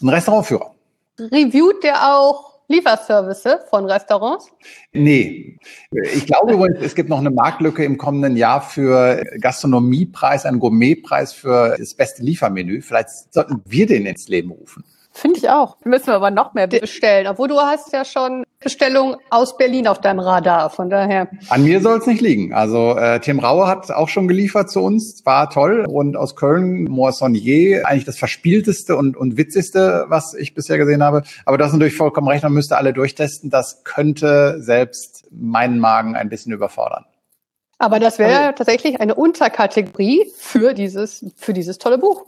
ein 0.01 0.09
Restaurantführer. 0.09 0.75
Reviewt 1.19 1.83
der 1.83 2.15
auch 2.15 2.58
Lieferservice 2.69 3.65
von 3.69 3.85
Restaurants? 3.85 4.51
Nee, 4.93 5.57
ich 5.91 6.25
glaube 6.27 6.53
übrigens, 6.53 6.79
es 6.81 6.93
gibt 6.95 7.09
noch 7.09 7.17
eine 7.17 7.31
Marktlücke 7.31 7.83
im 7.83 7.97
kommenden 7.97 8.37
Jahr 8.37 8.61
für 8.61 9.23
Gastronomiepreis, 9.41 10.45
einen 10.45 10.59
Gourmetpreis 10.59 11.33
für 11.33 11.75
das 11.77 11.95
beste 11.95 12.23
Liefermenü. 12.23 12.81
Vielleicht 12.81 13.09
sollten 13.33 13.61
wir 13.65 13.87
den 13.87 14.05
ins 14.05 14.27
Leben 14.27 14.51
rufen. 14.51 14.83
Finde 15.19 15.37
ich 15.37 15.49
auch. 15.49 15.75
Müssen 15.83 16.07
wir 16.07 16.13
aber 16.13 16.31
noch 16.31 16.53
mehr 16.53 16.67
bestellen. 16.67 17.27
Obwohl 17.27 17.49
du 17.49 17.59
hast 17.59 17.91
ja 17.91 18.05
schon 18.05 18.45
Bestellungen 18.61 19.17
aus 19.29 19.57
Berlin 19.57 19.85
auf 19.85 19.99
deinem 19.99 20.19
Radar. 20.19 20.69
Von 20.69 20.89
daher. 20.89 21.27
An 21.49 21.65
mir 21.65 21.81
soll 21.81 21.97
es 21.97 22.07
nicht 22.07 22.21
liegen. 22.21 22.53
Also 22.53 22.95
äh, 22.97 23.19
Tim 23.19 23.39
Raue 23.39 23.67
hat 23.67 23.91
auch 23.91 24.07
schon 24.07 24.29
geliefert 24.29 24.71
zu 24.71 24.81
uns, 24.81 25.25
war 25.25 25.49
toll. 25.49 25.85
Und 25.89 26.15
aus 26.15 26.37
Köln 26.37 26.85
Moissonnier, 26.85 27.85
eigentlich 27.85 28.05
das 28.05 28.17
verspielteste 28.17 28.95
und, 28.95 29.17
und 29.17 29.35
witzigste, 29.35 30.05
was 30.07 30.33
ich 30.33 30.53
bisher 30.53 30.77
gesehen 30.77 31.03
habe. 31.03 31.23
Aber 31.45 31.57
das 31.57 31.67
ist 31.67 31.73
natürlich 31.73 31.97
vollkommen 31.97 32.29
recht, 32.29 32.43
man 32.43 32.53
müsste 32.53 32.77
alle 32.77 32.93
durchtesten. 32.93 33.49
Das 33.49 33.83
könnte 33.83 34.61
selbst 34.61 35.25
meinen 35.31 35.79
Magen 35.79 36.15
ein 36.15 36.29
bisschen 36.29 36.53
überfordern. 36.53 37.03
Aber 37.77 37.99
das 37.99 38.19
wäre 38.19 38.55
tatsächlich 38.55 39.01
eine 39.01 39.15
Unterkategorie 39.15 40.31
für 40.37 40.73
dieses, 40.73 41.25
für 41.35 41.51
dieses 41.51 41.77
tolle 41.77 41.97
Buch. 41.97 42.25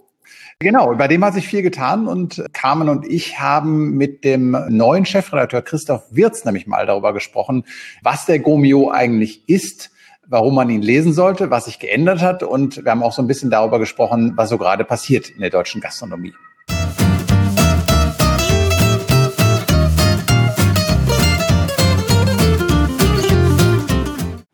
Genau, 0.60 0.96
bei 0.96 1.08
dem 1.08 1.26
hat 1.26 1.34
sich 1.34 1.48
viel 1.48 1.64
getan 1.64 2.08
und 2.08 2.44
Carmen 2.54 2.88
und 2.88 3.08
ich 3.08 3.40
haben 3.40 3.98
mit 3.98 4.24
dem 4.24 4.52
neuen 4.70 5.06
Chefredakteur 5.06 5.62
Christoph 5.62 6.04
Wirz 6.12 6.46
nämlich 6.46 6.68
mal 6.68 6.86
darüber 6.86 7.14
gesprochen, 7.14 7.66
was 8.04 8.26
der 8.26 8.40
Gomio 8.40 8.92
eigentlich 8.92 9.48
ist, 9.50 9.92
warum 10.28 10.56
man 10.56 10.70
ihn 10.70 10.82
lesen 10.82 11.14
sollte, 11.14 11.50
was 11.50 11.66
sich 11.66 11.80
geändert 11.80 12.22
hat 12.22 12.44
und 12.44 12.84
wir 12.84 12.92
haben 12.92 13.04
auch 13.04 13.14
so 13.14 13.22
ein 13.22 13.28
bisschen 13.28 13.50
darüber 13.50 13.80
gesprochen, 13.80 14.34
was 14.36 14.50
so 14.50 14.58
gerade 14.58 14.86
passiert 14.86 15.30
in 15.30 15.42
der 15.42 15.50
deutschen 15.50 15.82
Gastronomie. 15.82 16.34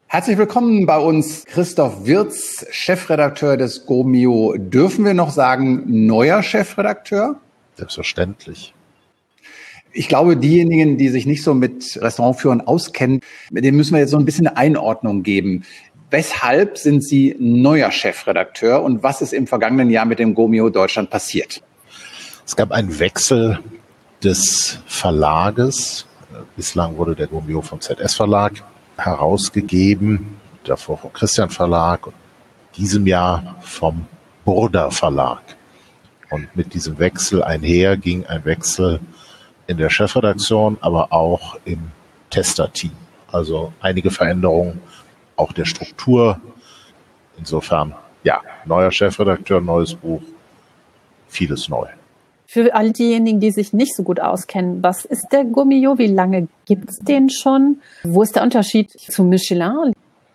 Herzlich 0.10 0.38
willkommen 0.38 0.86
bei 0.86 0.98
uns 0.98 1.44
Christoph 1.44 2.06
Wirz, 2.06 2.66
Chefredakteur 2.72 3.58
des 3.58 3.86
Gomio. 3.86 4.56
Dürfen 4.58 5.04
wir 5.04 5.14
noch 5.14 5.32
sagen, 5.32 5.84
neuer 6.06 6.42
Chefredakteur? 6.44 7.42
Selbstverständlich. 7.76 8.74
Ich 9.92 10.08
glaube, 10.08 10.38
diejenigen, 10.38 10.98
die 10.98 11.10
sich 11.10 11.26
nicht 11.26 11.44
so 11.44 11.54
mit 11.54 12.00
Restaurantführern 12.02 12.62
auskennen, 12.62 13.20
mit 13.52 13.66
denen 13.66 13.76
müssen 13.76 13.96
wir 13.96 14.00
jetzt 14.00 14.12
so 14.12 14.18
ein 14.18 14.24
bisschen 14.24 14.48
eine 14.48 14.56
Einordnung 14.56 15.24
geben. 15.24 15.66
Weshalb 16.10 16.78
sind 16.78 17.04
Sie 17.06 17.36
neuer 17.38 17.92
Chefredakteur 17.92 18.82
und 18.84 19.04
was 19.04 19.22
ist 19.22 19.34
im 19.34 19.46
vergangenen 19.46 19.90
Jahr 19.90 20.06
mit 20.06 20.20
dem 20.20 20.34
Gomio 20.34 20.70
Deutschland 20.70 21.10
passiert? 21.10 21.62
Es 22.46 22.56
gab 22.56 22.72
einen 22.72 22.98
Wechsel 22.98 23.60
des 24.24 24.80
Verlages. 24.86 26.06
Bislang 26.56 26.96
wurde 26.96 27.14
der 27.14 27.28
Gomio 27.28 27.62
vom 27.62 27.82
ZS 27.82 28.16
Verlag 28.16 28.64
herausgegeben, 28.98 30.38
davor 30.64 30.98
vom 30.98 31.14
Christian 31.14 31.50
Verlag 31.50 32.08
und 32.08 32.16
diesem 32.76 33.08
Jahr 33.08 33.56
vom 33.62 34.08
Burda 34.46 34.90
Verlag. 34.90 35.42
Und 36.30 36.54
mit 36.56 36.74
diesem 36.74 37.00
Wechsel 37.00 37.44
einher 37.44 37.98
ging 37.98 38.26
ein 38.26 38.44
Wechsel 38.46 39.00
in 39.68 39.78
der 39.78 39.90
Chefredaktion, 39.90 40.78
aber 40.82 41.12
auch 41.12 41.58
im 41.66 41.92
Testerteam. 42.30 42.92
Also 43.32 43.74
einige 43.80 44.12
Veränderungen 44.12 44.82
auch 45.36 45.54
der 45.54 45.66
Struktur. 45.66 46.40
Insofern, 47.38 47.94
ja, 48.24 48.42
neuer 48.66 48.92
Chefredakteur, 48.92 49.62
neues 49.62 49.94
Buch, 49.94 50.22
vieles 51.28 51.70
neu. 51.70 51.88
Für 52.50 52.74
all 52.74 52.94
diejenigen, 52.94 53.42
die 53.42 53.52
sich 53.52 53.74
nicht 53.74 53.94
so 53.94 54.04
gut 54.04 54.22
auskennen, 54.22 54.82
was 54.82 55.04
ist 55.04 55.28
der 55.34 55.44
Gummio? 55.44 55.98
Wie 55.98 56.08
lange 56.08 56.48
gibt 56.66 56.90
es 56.90 57.00
den 57.00 57.30
schon? 57.30 57.82
Wo 58.04 58.24
ist 58.24 58.38
der 58.38 58.44
Unterschied 58.44 58.90
zu 58.90 59.26
Michelin? 59.26 59.92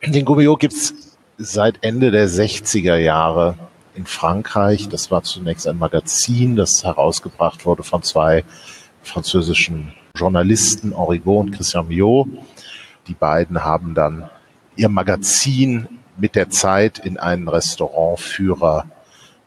Den 0.06 0.24
Gummio 0.26 0.58
gibt 0.58 0.74
es 0.74 1.16
seit 1.38 1.82
Ende 1.82 2.10
der 2.10 2.28
60er 2.28 2.96
Jahre 2.96 3.54
in 3.94 4.04
Frankreich. 4.04 4.90
Das 4.90 5.10
war 5.10 5.22
zunächst 5.22 5.66
ein 5.66 5.78
Magazin, 5.78 6.54
das 6.54 6.84
herausgebracht 6.84 7.64
wurde 7.64 7.82
von 7.82 8.02
zwei 8.02 8.44
französischen 9.02 9.94
Journalisten, 10.14 10.92
Origo 10.92 11.40
und 11.40 11.52
Christian 11.52 11.88
Miot. 11.88 12.28
Die 13.08 13.14
beiden 13.14 13.64
haben 13.64 13.94
dann 13.94 14.28
ihr 14.76 14.90
Magazin 14.90 15.88
mit 16.18 16.34
der 16.34 16.50
Zeit 16.50 16.98
in 16.98 17.18
einen 17.18 17.48
Restaurantführer 17.48 18.84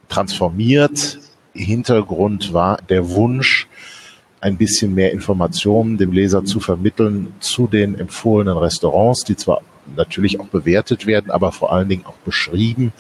transformiert, 0.09 1.19
Hintergrund 1.55 2.53
war 2.53 2.77
der 2.89 3.09
Wunsch, 3.09 3.67
ein 4.41 4.57
bisschen 4.57 4.93
mehr 4.93 5.11
Informationen 5.11 5.97
dem 5.97 6.11
Leser 6.11 6.45
zu 6.45 6.59
vermitteln 6.59 7.33
zu 7.39 7.65
den 7.65 7.97
empfohlenen 7.97 8.57
Restaurants, 8.57 9.23
die 9.23 9.35
zwar 9.35 9.61
natürlich 9.95 10.39
auch 10.39 10.47
bewertet 10.47 11.07
werden, 11.07 11.31
aber 11.31 11.51
vor 11.51 11.71
allen 11.71 11.89
Dingen 11.89 12.05
auch 12.05 12.17
beschrieben, 12.25 12.93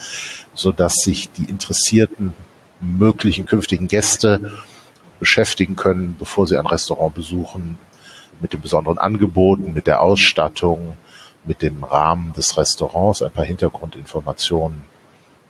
so 0.55 0.71
dass 0.71 0.95
sich 0.95 1.31
die 1.31 1.45
interessierten 1.45 2.33
möglichen 2.81 3.45
künftigen 3.45 3.87
Gäste 3.87 4.53
beschäftigen 5.19 5.75
können, 5.75 6.15
bevor 6.17 6.47
sie 6.47 6.57
ein 6.57 6.65
Restaurant 6.65 7.13
besuchen, 7.13 7.77
mit 8.41 8.53
den 8.53 8.61
besonderen 8.61 8.97
Angeboten, 8.97 9.73
mit 9.73 9.87
der 9.87 10.01
Ausstattung, 10.01 10.97
mit 11.45 11.61
dem 11.61 11.83
Rahmen 11.83 12.33
des 12.33 12.57
Restaurants, 12.57 13.21
ein 13.21 13.31
paar 13.31 13.45
Hintergrundinformationen. 13.45 14.83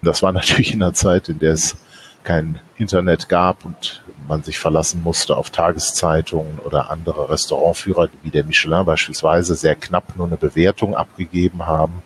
Das 0.02 0.22
war 0.22 0.32
natürlich 0.32 0.74
in 0.74 0.84
einer 0.84 0.94
Zeit, 0.94 1.30
in 1.30 1.40
der 1.40 1.54
es 1.54 1.78
kein 2.26 2.60
Internet 2.78 3.30
gab 3.30 3.64
und 3.64 4.04
man 4.28 4.44
sich 4.44 4.60
verlassen 4.60 5.02
musste 5.04 5.38
auf 5.38 5.52
Tageszeitungen 5.52 6.60
oder 6.60 6.90
andere 6.90 7.30
Restaurantführer, 7.30 8.10
wie 8.24 8.32
der 8.32 8.44
Michelin 8.44 8.86
beispielsweise, 8.86 9.56
sehr 9.56 9.76
knapp 9.76 10.18
nur 10.18 10.28
eine 10.28 10.38
Bewertung 10.38 10.96
abgegeben 10.96 11.66
haben. 11.66 12.02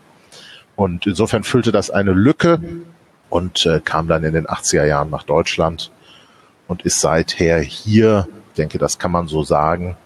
Und 0.76 1.08
insofern 1.08 1.44
füllte 1.44 1.72
das 1.72 1.90
eine 1.90 2.12
Lücke 2.12 2.60
und 3.30 3.66
äh, 3.66 3.82
kam 3.84 4.08
dann 4.08 4.24
in 4.24 4.34
den 4.34 4.48
80er 4.48 4.86
Jahren 4.86 5.10
nach 5.10 5.24
Deutschland 5.24 5.92
und 6.68 6.84
ist 6.84 7.00
seither 7.00 7.60
hier, 7.60 8.28
denke, 8.58 8.78
das 8.78 9.00
kann 9.00 9.12
man 9.12 9.28
so 9.28 9.44
sagen, 9.44 9.98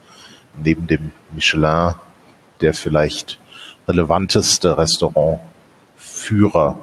neben 0.56 0.88
dem 0.88 1.12
Michelin 1.32 1.96
der 2.62 2.74
vielleicht 2.74 3.40
relevanteste 3.88 4.78
Restaurantführer 4.78 6.78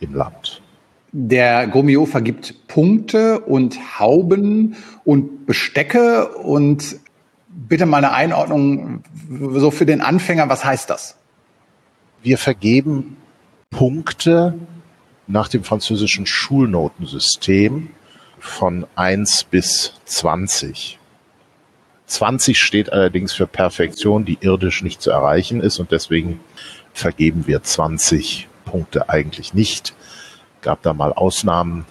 im 0.00 0.14
Land. 0.14 0.59
Der 1.12 1.66
Gomio 1.66 2.06
vergibt 2.06 2.68
Punkte 2.68 3.40
und 3.40 3.98
Hauben 3.98 4.76
und 5.04 5.46
Bestecke 5.46 6.28
und 6.28 6.96
bitte 7.48 7.86
mal 7.86 7.98
eine 7.98 8.12
Einordnung 8.12 9.02
so 9.28 9.70
für 9.72 9.86
den 9.86 10.00
Anfänger. 10.00 10.48
Was 10.48 10.64
heißt 10.64 10.88
das? 10.88 11.16
Wir 12.22 12.38
vergeben 12.38 13.16
Punkte 13.70 14.54
nach 15.26 15.48
dem 15.48 15.64
französischen 15.64 16.26
Schulnotensystem 16.26 17.90
von 18.38 18.86
1 18.94 19.44
bis 19.44 19.94
20. 20.04 20.98
20 22.06 22.58
steht 22.58 22.92
allerdings 22.92 23.32
für 23.32 23.46
Perfektion, 23.46 24.24
die 24.24 24.38
irdisch 24.40 24.82
nicht 24.82 25.00
zu 25.00 25.10
erreichen 25.10 25.60
ist 25.60 25.78
und 25.78 25.92
deswegen 25.92 26.40
vergeben 26.92 27.46
wir 27.46 27.62
20 27.62 28.48
Punkte 28.64 29.08
eigentlich 29.08 29.54
nicht 29.54 29.94
gab 30.62 30.82
da 30.82 30.92
mal 30.92 31.12
Ausnahmen, 31.12 31.86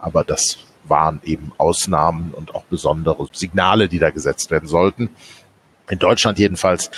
aber 0.00 0.24
das 0.24 0.58
waren 0.84 1.20
eben 1.24 1.52
Ausnahmen 1.58 2.32
und 2.32 2.54
auch 2.54 2.64
besondere 2.64 3.28
Signale, 3.32 3.88
die 3.88 3.98
da 3.98 4.10
gesetzt 4.10 4.50
werden 4.50 4.68
sollten. 4.68 5.10
In 5.90 5.98
Deutschland 5.98 6.38
jedenfalls 6.38 6.90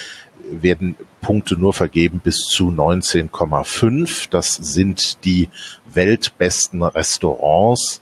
werden 0.50 0.96
Punkte 1.20 1.56
nur 1.56 1.72
vergeben 1.72 2.20
bis 2.22 2.38
zu 2.48 2.70
19,5. 2.70 4.28
Das 4.30 4.54
sind 4.54 5.24
die 5.24 5.48
weltbesten 5.92 6.82
Restaurants. 6.82 8.00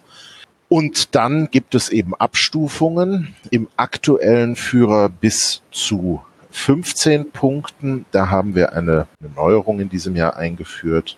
Und 0.69 1.15
dann 1.15 1.51
gibt 1.51 1.75
es 1.75 1.89
eben 1.89 2.15
Abstufungen 2.15 3.35
im 3.51 3.69
aktuellen 3.77 4.55
Führer 4.55 5.09
bis 5.09 5.63
zu 5.71 6.23
15 6.51 7.31
Punkten. 7.31 8.05
Da 8.11 8.29
haben 8.29 8.55
wir 8.55 8.73
eine, 8.73 9.07
eine 9.21 9.31
Neuerung 9.35 9.81
in 9.81 9.89
diesem 9.89 10.15
Jahr 10.15 10.37
eingeführt. 10.37 11.17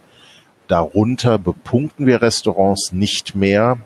Darunter 0.71 1.37
bepunkten 1.37 2.07
wir 2.07 2.23
Restaurants 2.23 2.93
nicht 2.93 3.35
mehr, 3.35 3.79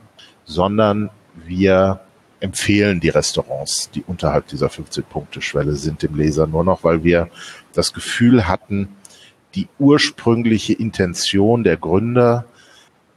sondern 0.45 1.09
wir 1.35 2.01
empfehlen 2.41 3.01
die 3.01 3.09
Restaurants, 3.09 3.89
die 3.95 4.05
unterhalb 4.07 4.49
dieser 4.49 4.67
15-Punkte-Schwelle 4.67 5.77
sind, 5.77 6.03
dem 6.03 6.15
Leser 6.15 6.47
nur 6.47 6.63
noch, 6.63 6.85
weil 6.85 7.03
wir 7.03 7.31
das 7.73 7.95
Gefühl 7.95 8.47
hatten, 8.49 8.89
die 9.55 9.67
ursprüngliche 9.79 10.75
Intention 10.75 11.65
der 11.65 11.79
Gründer, 11.79 12.45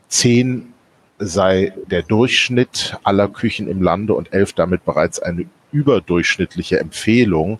10 0.07 0.73
sei 1.19 1.73
der 1.87 2.03
Durchschnitt 2.03 2.97
aller 3.03 3.27
Küchen 3.27 3.67
im 3.67 3.81
Lande 3.81 4.13
und 4.13 4.31
11 4.31 4.53
damit 4.53 4.85
bereits 4.85 5.19
eine 5.19 5.45
überdurchschnittliche 5.73 6.79
Empfehlung, 6.79 7.59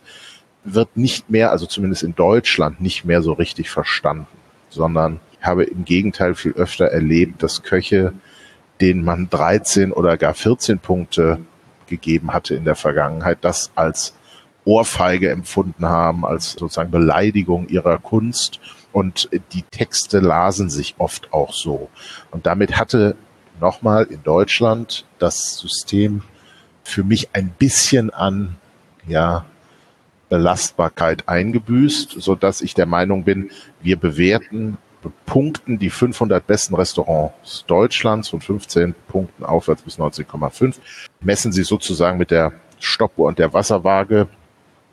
wird 0.64 0.96
nicht 0.96 1.30
mehr, 1.30 1.52
also 1.52 1.66
zumindest 1.66 2.04
in 2.04 2.16
Deutschland, 2.16 2.80
nicht 2.80 3.04
mehr 3.04 3.22
so 3.22 3.34
richtig 3.34 3.70
verstanden, 3.70 4.38
sondern 4.70 5.20
habe 5.42 5.64
im 5.64 5.86
Gegenteil 5.86 6.36
viel 6.36 6.54
öfter 6.54 6.86
erlebt, 6.86 7.44
dass 7.44 7.64
Köche, 7.64 8.14
denen 8.82 9.04
man 9.04 9.30
13 9.30 9.92
oder 9.92 10.18
gar 10.18 10.34
14 10.34 10.80
Punkte 10.80 11.40
gegeben 11.88 12.34
hatte 12.34 12.56
in 12.56 12.66
der 12.66 12.76
Vergangenheit, 12.76 13.40
das 13.42 13.72
als 13.76 14.14
Ohrfeige 14.66 15.30
empfunden 15.30 15.86
haben, 15.86 16.26
als 16.26 16.52
sozusagen 16.54 16.92
Beleidigung 16.92 17.70
ihrer 17.70 17.98
Kunst. 17.98 18.60
Und 18.92 19.30
die 19.54 19.62
Texte 19.64 20.20
lasen 20.20 20.70
sich 20.70 20.96
oft 20.98 21.32
auch 21.32 21.54
so. 21.54 21.90
Und 22.32 22.46
damit 22.46 22.78
hatte 22.78 23.16
nochmal 23.62 24.06
in 24.06 24.24
Deutschland 24.24 25.06
das 25.20 25.58
System 25.58 26.24
für 26.84 27.04
mich 27.04 27.30
ein 27.34 27.50
bisschen 27.50 28.10
an, 28.10 28.58
ja, 29.08 29.46
Belastbarkeit 30.30 31.30
eingebüßt, 31.30 32.16
so 32.20 32.36
dass 32.36 32.62
ich 32.62 32.74
der 32.74 32.86
Meinung 32.86 33.24
bin, 33.24 33.50
wir 33.82 33.98
bewerten 33.98 34.78
punkten 35.26 35.80
die 35.80 35.90
500 35.90 36.46
besten 36.46 36.76
Restaurants 36.76 37.66
Deutschlands 37.68 38.30
von 38.30 38.42
15 38.42 38.96
Punkten 39.08 39.44
aufwärts 39.44 39.82
bis 39.82 40.00
19,5, 40.00 40.76
messen 41.22 41.52
sie 41.52 41.64
sozusagen 41.64 42.18
mit 42.18 42.32
der 42.32 42.54
Stoppuhr 42.80 43.28
und 43.28 43.40
der 43.40 43.54
Wasserwaage. 43.54 44.28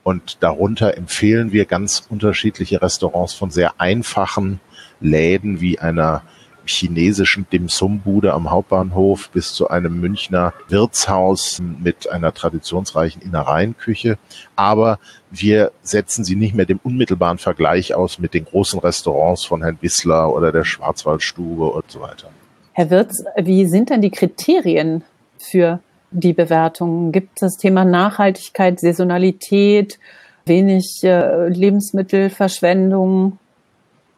Und 0.03 0.43
darunter 0.43 0.97
empfehlen 0.97 1.53
wir 1.53 1.65
ganz 1.65 2.07
unterschiedliche 2.11 2.83
Restaurants 2.83 3.33
von 3.33 3.51
sehr 3.51 3.81
einfachen 3.81 4.61
Läden 5.01 5.61
wie 5.61 5.79
einer 5.79 6.23
chinesischen 6.67 7.47
Dim-Sum-Bude 7.53 8.33
am 8.33 8.51
Hauptbahnhof 8.51 9.31
bis 9.31 9.53
zu 9.53 9.69
einem 9.69 10.01
Münchner 10.01 10.53
Wirtshaus 10.69 11.61
mit 11.61 12.11
einer 12.11 12.33
traditionsreichen 12.33 13.23
Innereienküche. 13.23 14.19
Aber 14.57 14.99
wir 15.31 15.73
setzen 15.83 16.25
sie 16.25 16.37
nicht 16.37 16.55
mehr 16.55 16.67
dem 16.67 16.81
unmittelbaren 16.83 17.39
Vergleich 17.39 17.95
aus 17.95 18.19
mit 18.19 18.35
den 18.35 18.45
großen 18.45 18.81
Restaurants 18.81 19.45
von 19.45 19.63
Herrn 19.63 19.79
Wissler 19.81 20.35
oder 20.35 20.53
der 20.53 20.65
Schwarzwaldstube 20.65 21.67
und 21.67 21.91
so 21.91 22.01
weiter. 22.01 22.31
Herr 22.73 22.91
Wirz, 22.91 23.25
wie 23.37 23.67
sind 23.67 23.91
denn 23.91 24.03
die 24.03 24.11
Kriterien 24.11 25.05
für 25.39 25.81
die 26.11 26.33
Bewertungen? 26.33 27.13
Gibt 27.13 27.31
es 27.37 27.41
das 27.41 27.57
Thema 27.57 27.85
Nachhaltigkeit, 27.85 28.81
Saisonalität, 28.81 29.99
wenig 30.45 31.01
äh, 31.05 31.49
Lebensmittelverschwendung? 31.49 33.39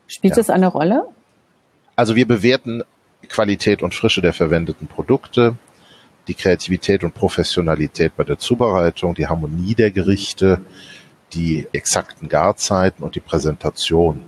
Spielt 0.06 0.32
ja. 0.32 0.36
das 0.36 0.50
eine 0.50 0.68
Rolle? 0.68 1.06
Also 1.96 2.14
wir 2.14 2.28
bewerten 2.28 2.82
Qualität 3.28 3.82
und 3.82 3.94
Frische 3.94 4.20
der 4.20 4.34
verwendeten 4.34 4.86
Produkte, 4.86 5.56
die 6.28 6.34
Kreativität 6.34 7.02
und 7.02 7.14
Professionalität 7.14 8.14
bei 8.16 8.24
der 8.24 8.38
Zubereitung, 8.38 9.14
die 9.14 9.26
Harmonie 9.26 9.74
der 9.74 9.90
Gerichte, 9.90 10.60
die 11.32 11.66
exakten 11.72 12.28
Garzeiten 12.28 13.02
und 13.02 13.14
die 13.14 13.20
Präsentation. 13.20 14.22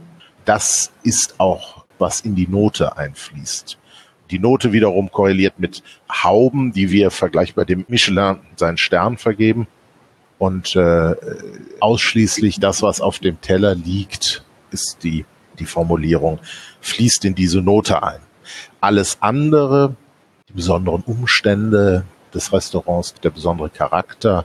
Das 0.44 0.92
ist 1.02 1.38
auch, 1.38 1.84
was 1.98 2.22
in 2.22 2.34
die 2.34 2.48
Note 2.48 2.96
einfließt. 2.96 3.78
Die 4.30 4.38
Note 4.38 4.72
wiederum 4.72 5.10
korreliert 5.10 5.58
mit 5.58 5.82
Hauben, 6.10 6.72
die 6.72 6.90
wir 6.90 7.10
vergleichbar 7.10 7.64
dem 7.64 7.84
Michelin 7.88 8.38
seinen 8.56 8.78
Stern 8.78 9.18
vergeben. 9.18 9.66
Und 10.38 10.76
äh, 10.76 11.14
ausschließlich 11.80 12.60
das, 12.60 12.82
was 12.82 13.00
auf 13.00 13.18
dem 13.18 13.40
Teller 13.40 13.74
liegt, 13.74 14.44
ist 14.70 14.98
die, 15.02 15.24
die 15.58 15.66
Formulierung, 15.66 16.38
fließt 16.80 17.24
in 17.24 17.34
diese 17.34 17.60
Note 17.60 18.02
ein. 18.02 18.20
Alles 18.80 19.18
andere, 19.20 19.96
die 20.48 20.54
besonderen 20.54 21.02
Umstände 21.02 22.04
des 22.34 22.52
Restaurants, 22.52 23.14
der 23.14 23.30
besondere 23.30 23.70
Charakter, 23.70 24.44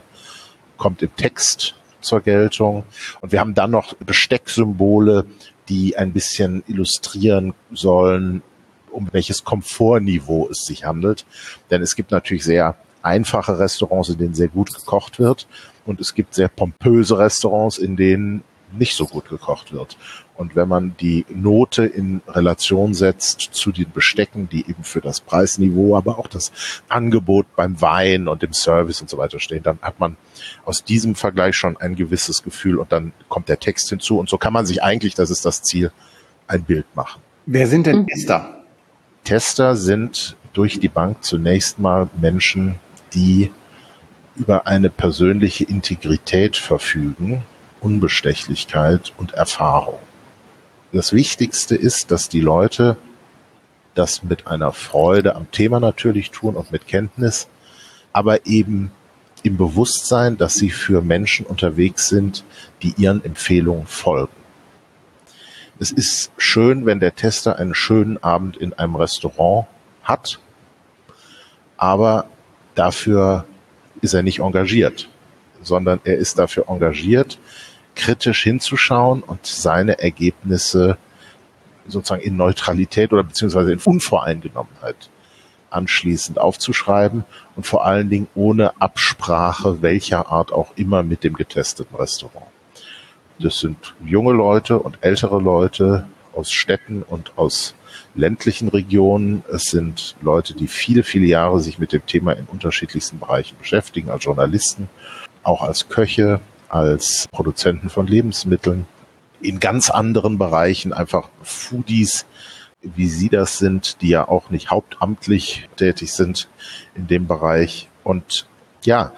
kommt 0.76 1.02
im 1.02 1.14
Text 1.16 1.74
zur 2.00 2.20
Geltung. 2.20 2.84
Und 3.20 3.32
wir 3.32 3.40
haben 3.40 3.54
dann 3.54 3.70
noch 3.70 3.94
Bestecksymbole, 3.94 5.26
die 5.68 5.96
ein 5.96 6.12
bisschen 6.12 6.62
illustrieren 6.66 7.54
sollen, 7.72 8.42
um 8.90 9.08
welches 9.12 9.44
Komfortniveau 9.44 10.48
es 10.50 10.64
sich 10.66 10.84
handelt. 10.84 11.24
Denn 11.70 11.82
es 11.82 11.96
gibt 11.96 12.10
natürlich 12.10 12.44
sehr 12.44 12.76
einfache 13.02 13.58
Restaurants, 13.58 14.08
in 14.08 14.18
denen 14.18 14.34
sehr 14.34 14.48
gut 14.48 14.74
gekocht 14.74 15.18
wird. 15.18 15.46
Und 15.86 16.00
es 16.00 16.14
gibt 16.14 16.34
sehr 16.34 16.48
pompöse 16.48 17.18
Restaurants, 17.18 17.78
in 17.78 17.96
denen 17.96 18.44
nicht 18.72 18.96
so 18.96 19.06
gut 19.06 19.28
gekocht 19.28 19.72
wird. 19.72 19.96
Und 20.36 20.56
wenn 20.56 20.68
man 20.68 20.96
die 20.98 21.24
Note 21.28 21.84
in 21.84 22.20
Relation 22.26 22.92
setzt 22.92 23.40
zu 23.52 23.70
den 23.70 23.90
Bestecken, 23.92 24.48
die 24.48 24.68
eben 24.68 24.82
für 24.82 25.00
das 25.00 25.20
Preisniveau, 25.20 25.96
aber 25.96 26.18
auch 26.18 26.26
das 26.26 26.50
Angebot 26.88 27.46
beim 27.54 27.80
Wein 27.80 28.26
und 28.26 28.42
dem 28.42 28.52
Service 28.52 29.00
und 29.00 29.08
so 29.08 29.16
weiter 29.16 29.38
stehen, 29.38 29.62
dann 29.62 29.78
hat 29.80 30.00
man 30.00 30.16
aus 30.64 30.82
diesem 30.82 31.14
Vergleich 31.14 31.54
schon 31.54 31.76
ein 31.76 31.94
gewisses 31.94 32.42
Gefühl 32.42 32.78
und 32.78 32.90
dann 32.90 33.12
kommt 33.28 33.48
der 33.48 33.60
Text 33.60 33.88
hinzu. 33.90 34.18
Und 34.18 34.28
so 34.28 34.36
kann 34.36 34.52
man 34.52 34.66
sich 34.66 34.82
eigentlich, 34.82 35.14
das 35.14 35.30
ist 35.30 35.44
das 35.44 35.62
Ziel, 35.62 35.92
ein 36.48 36.64
Bild 36.64 36.86
machen. 36.94 37.22
Wer 37.46 37.68
sind 37.68 37.86
denn 37.86 38.06
Tester? 38.06 38.64
Tester 39.22 39.76
sind 39.76 40.36
durch 40.52 40.80
die 40.80 40.88
Bank 40.88 41.22
zunächst 41.22 41.78
mal 41.78 42.08
Menschen, 42.20 42.76
die 43.14 43.50
über 44.36 44.66
eine 44.66 44.90
persönliche 44.90 45.64
Integrität 45.64 46.56
verfügen, 46.56 47.44
Unbestechlichkeit 47.80 49.12
und 49.16 49.32
Erfahrung. 49.32 49.98
Das 50.94 51.12
Wichtigste 51.12 51.74
ist, 51.74 52.12
dass 52.12 52.28
die 52.28 52.40
Leute 52.40 52.96
das 53.96 54.22
mit 54.22 54.46
einer 54.46 54.70
Freude 54.70 55.34
am 55.34 55.50
Thema 55.50 55.80
natürlich 55.80 56.30
tun 56.30 56.54
und 56.54 56.70
mit 56.70 56.86
Kenntnis, 56.86 57.48
aber 58.12 58.46
eben 58.46 58.92
im 59.42 59.56
Bewusstsein, 59.56 60.36
dass 60.36 60.54
sie 60.54 60.70
für 60.70 61.02
Menschen 61.02 61.46
unterwegs 61.46 62.08
sind, 62.08 62.44
die 62.82 62.94
ihren 62.96 63.24
Empfehlungen 63.24 63.88
folgen. 63.88 64.36
Es 65.80 65.90
ist 65.90 66.30
schön, 66.36 66.86
wenn 66.86 67.00
der 67.00 67.16
Tester 67.16 67.58
einen 67.58 67.74
schönen 67.74 68.22
Abend 68.22 68.56
in 68.56 68.72
einem 68.74 68.94
Restaurant 68.94 69.66
hat, 70.04 70.38
aber 71.76 72.28
dafür 72.76 73.46
ist 74.00 74.14
er 74.14 74.22
nicht 74.22 74.38
engagiert, 74.38 75.08
sondern 75.60 76.00
er 76.04 76.18
ist 76.18 76.38
dafür 76.38 76.68
engagiert, 76.68 77.40
kritisch 77.94 78.42
hinzuschauen 78.42 79.22
und 79.22 79.46
seine 79.46 79.98
Ergebnisse 79.98 80.98
sozusagen 81.86 82.22
in 82.22 82.36
Neutralität 82.36 83.12
oder 83.12 83.24
beziehungsweise 83.24 83.72
in 83.72 83.78
Unvoreingenommenheit 83.78 85.10
anschließend 85.70 86.38
aufzuschreiben 86.38 87.24
und 87.56 87.66
vor 87.66 87.84
allen 87.84 88.08
Dingen 88.08 88.28
ohne 88.34 88.80
Absprache 88.80 89.82
welcher 89.82 90.28
Art 90.30 90.52
auch 90.52 90.72
immer 90.76 91.02
mit 91.02 91.24
dem 91.24 91.34
getesteten 91.34 91.96
Restaurant. 91.96 92.46
Das 93.38 93.58
sind 93.58 93.94
junge 94.04 94.32
Leute 94.32 94.78
und 94.78 94.98
ältere 95.00 95.40
Leute 95.40 96.06
aus 96.32 96.52
Städten 96.52 97.02
und 97.02 97.36
aus 97.36 97.74
ländlichen 98.14 98.68
Regionen. 98.68 99.44
Es 99.52 99.64
sind 99.64 100.16
Leute, 100.20 100.54
die 100.54 100.68
viele, 100.68 101.02
viele 101.02 101.26
Jahre 101.26 101.60
sich 101.60 101.78
mit 101.78 101.92
dem 101.92 102.06
Thema 102.06 102.32
in 102.32 102.46
unterschiedlichsten 102.46 103.18
Bereichen 103.18 103.56
beschäftigen, 103.58 104.10
als 104.10 104.24
Journalisten, 104.24 104.88
auch 105.42 105.62
als 105.62 105.88
Köche, 105.88 106.40
als 106.74 107.28
Produzenten 107.30 107.88
von 107.88 108.08
Lebensmitteln, 108.08 108.86
in 109.40 109.60
ganz 109.60 109.90
anderen 109.90 110.38
Bereichen 110.38 110.92
einfach 110.92 111.28
Foodies, 111.42 112.26
wie 112.82 113.06
Sie 113.06 113.28
das 113.28 113.58
sind, 113.58 114.00
die 114.00 114.08
ja 114.08 114.26
auch 114.26 114.50
nicht 114.50 114.70
hauptamtlich 114.70 115.68
tätig 115.76 116.12
sind 116.12 116.48
in 116.96 117.06
dem 117.06 117.28
Bereich. 117.28 117.88
Und 118.02 118.48
ja, 118.82 119.12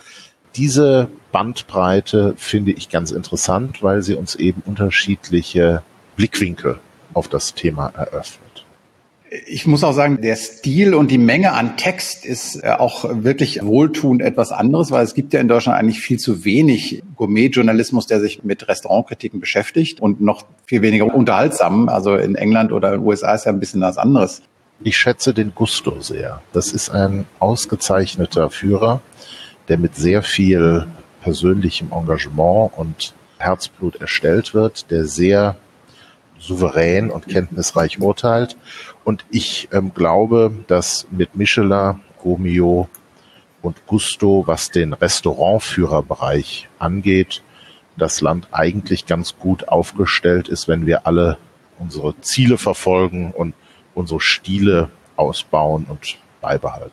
diese 0.55 1.09
Bandbreite 1.33 2.35
finde 2.37 2.73
ich 2.73 2.91
ganz 2.91 3.11
interessant, 3.11 3.83
weil 3.83 4.03
sie 4.03 4.15
uns 4.15 4.35
eben 4.35 4.63
unterschiedliche 4.67 5.83
Blickwinkel 6.17 6.79
auf 7.15 7.29
das 7.29 7.55
Thema 7.55 7.89
eröffnet. 7.89 8.46
Ich 9.47 9.67
muss 9.67 9.83
auch 9.83 9.93
sagen, 9.93 10.21
der 10.21 10.37
Stil 10.37 10.95
und 10.95 11.11
die 11.11 11.19
Menge 11.19 11.53
an 11.53 11.77
Text 11.77 12.25
ist 12.25 12.63
äh, 12.63 12.71
auch 12.71 13.05
wirklich 13.25 13.65
wohltuend 13.65 14.23
etwas 14.23 14.53
anderes, 14.53 14.91
weil 14.91 15.05
es 15.05 15.15
gibt 15.15 15.33
ja 15.33 15.41
in 15.41 15.49
Deutschland 15.49 15.79
eigentlich 15.79 16.01
viel 16.01 16.19
zu 16.19 16.45
wenig 16.45 17.03
Gourmet-Journalismus, 17.17 18.07
der 18.07 18.21
sich 18.21 18.45
mit 18.45 18.69
Restaurantkritiken 18.69 19.41
beschäftigt 19.41 20.01
und 20.01 20.21
noch 20.21 20.45
viel 20.67 20.83
weniger 20.83 21.13
unterhaltsam. 21.13 21.89
Also 21.89 22.15
in 22.15 22.37
England 22.37 22.73
oder 22.73 22.93
in 22.95 23.01
den 23.01 23.07
USA 23.07 23.35
ist 23.35 23.47
ja 23.47 23.53
ein 23.53 23.61
bisschen 23.61 23.81
was 23.81 23.99
anderes. 23.99 24.43
Ich 24.83 24.97
schätze 24.97 25.33
den 25.33 25.55
Gusto 25.55 26.01
sehr. 26.01 26.43
Das 26.53 26.73
ist 26.73 26.91
ein 26.91 27.27
ausgezeichneter 27.39 28.51
Führer, 28.51 29.01
der 29.69 29.79
mit 29.79 29.97
sehr 29.97 30.23
viel 30.23 30.87
persönlichem 31.23 31.91
Engagement 31.93 32.73
und 32.77 33.15
Herzblut 33.39 33.97
erstellt 33.97 34.55
wird, 34.55 34.91
der 34.91 35.07
sehr 35.07 35.57
souverän 36.39 37.11
und 37.11 37.27
kenntnisreich 37.27 37.99
urteilt. 38.01 38.57
Und 39.07 39.25
ich 39.31 39.69
ähm, 39.71 39.93
glaube, 39.95 40.51
dass 40.67 41.07
mit 41.13 41.37
Michelin, 41.37 42.01
Gomio 42.21 42.89
und 43.63 43.87
Gusto, 43.87 44.43
was 44.49 44.73
den 44.73 44.95
Restaurantführerbereich 44.95 46.69
angeht, 46.81 47.45
das 47.97 48.21
Land 48.21 48.49
eigentlich 48.51 49.07
ganz 49.07 49.39
gut 49.39 49.69
aufgestellt 49.69 50.49
ist, 50.49 50.67
wenn 50.67 50.87
wir 50.87 51.07
alle 51.07 51.39
unsere 51.79 52.21
Ziele 52.21 52.59
verfolgen 52.59 53.31
und 53.31 53.55
unsere 53.95 54.21
Stile 54.21 54.91
ausbauen 55.15 55.87
und 55.89 56.19
beibehalten. 56.41 56.91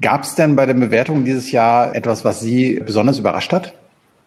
Gab 0.00 0.22
es 0.22 0.36
denn 0.36 0.54
bei 0.54 0.66
der 0.66 0.74
Bewertung 0.74 1.24
dieses 1.24 1.50
Jahr 1.50 1.96
etwas, 1.96 2.24
was 2.24 2.38
Sie 2.38 2.78
besonders 2.78 3.18
überrascht 3.18 3.52
hat? 3.52 3.74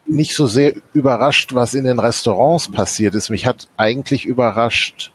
nicht 0.10 0.36
so 0.36 0.48
sehr 0.48 0.74
überrascht, 0.94 1.54
was 1.54 1.74
in 1.74 1.84
den 1.84 2.00
Restaurants 2.00 2.72
passiert 2.72 3.14
ist. 3.14 3.30
Mich 3.30 3.46
hat 3.46 3.68
eigentlich 3.76 4.26
überrascht, 4.26 5.12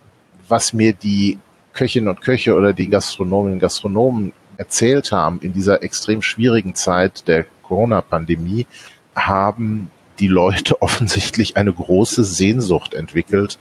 was 0.48 0.74
mir 0.74 0.92
die 0.92 1.38
Köchinnen 1.72 2.08
und 2.08 2.20
Köche 2.20 2.54
oder 2.54 2.72
die 2.72 2.88
Gastronominnen 2.88 3.54
und 3.54 3.60
Gastronomen 3.60 4.32
erzählt 4.56 5.12
haben 5.12 5.40
in 5.40 5.52
dieser 5.52 5.82
extrem 5.82 6.22
schwierigen 6.22 6.74
Zeit 6.74 7.26
der 7.26 7.46
Corona-Pandemie, 7.62 8.66
haben 9.14 9.90
die 10.18 10.28
Leute 10.28 10.80
offensichtlich 10.82 11.56
eine 11.56 11.72
große 11.72 12.24
Sehnsucht 12.24 12.94
entwickelt 12.94 13.58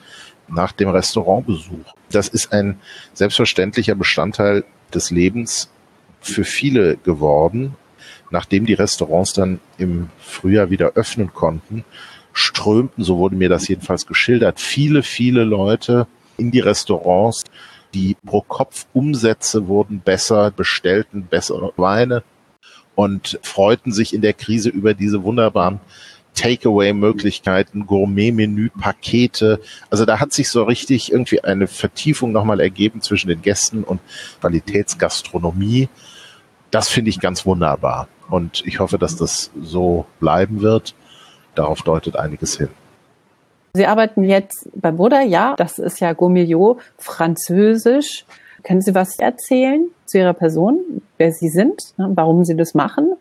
nach 0.48 0.74
dem 0.74 0.90
Restaurantbesuch. 0.90 1.94
Das 2.12 2.28
ist 2.28 2.52
ein 2.52 2.80
selbstverständlicher 3.14 3.96
Bestandteil 3.96 4.66
des 4.94 5.12
Lebens 5.12 5.70
für 6.20 6.44
viele 6.44 6.98
geworden 6.98 7.76
nachdem 8.32 8.66
die 8.66 8.74
Restaurants 8.74 9.34
dann 9.34 9.60
im 9.78 10.10
Frühjahr 10.20 10.70
wieder 10.70 10.94
öffnen 10.96 11.34
konnten, 11.34 11.84
strömten, 12.34 13.04
so 13.04 13.18
wurde 13.18 13.36
mir 13.36 13.50
das 13.50 13.68
jedenfalls 13.68 14.08
geschildert, 14.08 14.60
viele, 14.60 15.04
viele 15.04 15.44
Leute 15.44 16.08
in 16.38 16.50
die 16.50 16.62
Restaurants. 16.62 17.44
Die 17.94 18.16
Pro-Kopf-Umsätze 18.26 19.68
wurden 19.68 20.00
besser, 20.00 20.52
bestellten 20.52 21.24
bessere 21.24 21.74
Weine 21.76 22.24
und 22.96 23.40
freuten 23.42 23.92
sich 23.92 24.14
in 24.14 24.22
der 24.22 24.34
Krise 24.34 24.70
über 24.70 24.94
diese 24.94 25.24
wunderbaren 25.24 25.80
Takeaway-Möglichkeiten, 26.34 27.86
Gourmet-Menü, 27.86 28.70
Pakete. 28.70 29.60
Also 29.90 30.06
da 30.06 30.20
hat 30.20 30.32
sich 30.34 30.50
so 30.50 30.64
richtig 30.64 31.12
irgendwie 31.12 31.44
eine 31.44 31.68
Vertiefung 31.68 32.32
nochmal 32.32 32.62
ergeben 32.62 33.02
zwischen 33.02 33.28
den 33.28 33.42
Gästen 33.42 33.84
und 33.84 34.00
Qualitätsgastronomie. 34.40 35.90
Das 36.70 36.90
finde 36.90 37.10
ich 37.10 37.20
ganz 37.20 37.46
wunderbar. 37.46 38.08
Und 38.30 38.66
ich 38.66 38.80
hoffe, 38.80 38.98
dass 38.98 39.18
das 39.18 39.52
so 39.62 40.06
bleiben 40.20 40.62
wird. 40.62 40.96
Darauf 41.54 41.82
deutet 41.82 42.16
einiges 42.16 42.58
hin. 42.58 42.70
Sie 43.74 43.86
arbeiten 43.86 44.24
jetzt 44.24 44.70
bei 44.76 44.92
Buddha, 44.92 45.22
ja, 45.22 45.56
das 45.56 45.80
ist 45.80 46.00
ja 46.02 46.14
Gourmillot, 46.14 46.80
französisch. 46.98 48.26
Können 48.64 48.82
Sie 48.82 48.94
was 48.94 49.18
erzählen 49.18 49.88
zu 50.06 50.20
Ihrer 50.20 50.34
Person, 50.34 51.02
wer 51.18 51.32
Sie 51.32 51.50
sind, 51.50 51.82
ne, 51.98 52.12
warum 52.14 52.44
Sie 52.44 52.56
das 52.56 52.74
machen, 52.74 53.14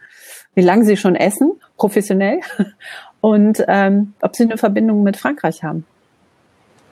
wie 0.55 0.63
lange 0.63 0.85
Sie 0.85 0.97
schon 0.97 1.15
essen, 1.15 1.53
professionell 1.77 2.41
und 3.21 3.65
ähm, 3.69 4.15
ob 4.21 4.35
Sie 4.37 4.43
eine 4.43 4.59
Verbindung 4.59 5.03
mit 5.03 5.17
Frankreich 5.17 5.63
haben? 5.63 5.87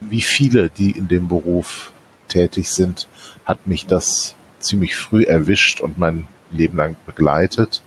Wie 0.01 0.23
viele, 0.23 0.71
die 0.71 0.93
in 0.93 1.09
dem 1.09 1.29
Beruf 1.29 1.93
tätig 2.29 2.71
sind, 2.71 3.09
hat 3.45 3.67
mich 3.67 3.87
das 3.87 4.37
ziemlich 4.61 4.97
früh 4.97 5.25
erwischt 5.25 5.81
und 5.81 5.99
mein 5.99 6.29
Leben 6.51 6.77
lang 6.77 6.97
begleitet. 7.07 7.83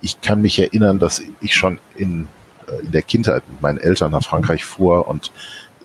Ich 0.00 0.20
kann 0.20 0.42
mich 0.42 0.58
erinnern, 0.58 0.98
dass 0.98 1.22
ich 1.40 1.54
schon 1.54 1.78
in, 1.94 2.28
in 2.82 2.92
der 2.92 3.02
Kindheit 3.02 3.42
mit 3.48 3.60
meinen 3.60 3.78
Eltern 3.78 4.12
nach 4.12 4.22
Frankreich 4.22 4.64
fuhr 4.64 5.08
und 5.08 5.32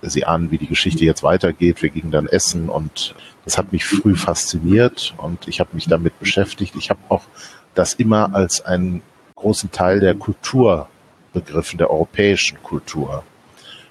sie 0.02 0.26
ahnen, 0.26 0.52
wie 0.52 0.58
die 0.58 0.68
Geschichte 0.68 1.06
jetzt 1.06 1.24
weitergeht. 1.24 1.82
Wir 1.82 1.90
gingen 1.90 2.12
dann 2.12 2.28
essen 2.28 2.70
und 2.70 3.16
das 3.44 3.58
hat 3.58 3.72
mich 3.72 3.86
früh 3.86 4.16
fasziniert 4.16 5.14
und 5.18 5.48
ich 5.48 5.60
habe 5.60 5.72
mich 5.74 5.88
damit 5.88 6.20
beschäftigt. 6.20 6.76
Ich 6.78 6.90
habe 6.90 7.00
auch 7.10 7.24
das 7.74 7.94
immer 7.94 8.34
als 8.34 8.66
einen 8.66 9.02
großen 9.36 9.72
Teil 9.72 10.00
der 10.00 10.16
Kultur 10.16 10.88
begriffen, 11.34 11.78
der 11.78 11.90
europäischen 11.90 12.62
Kultur. 12.64 13.24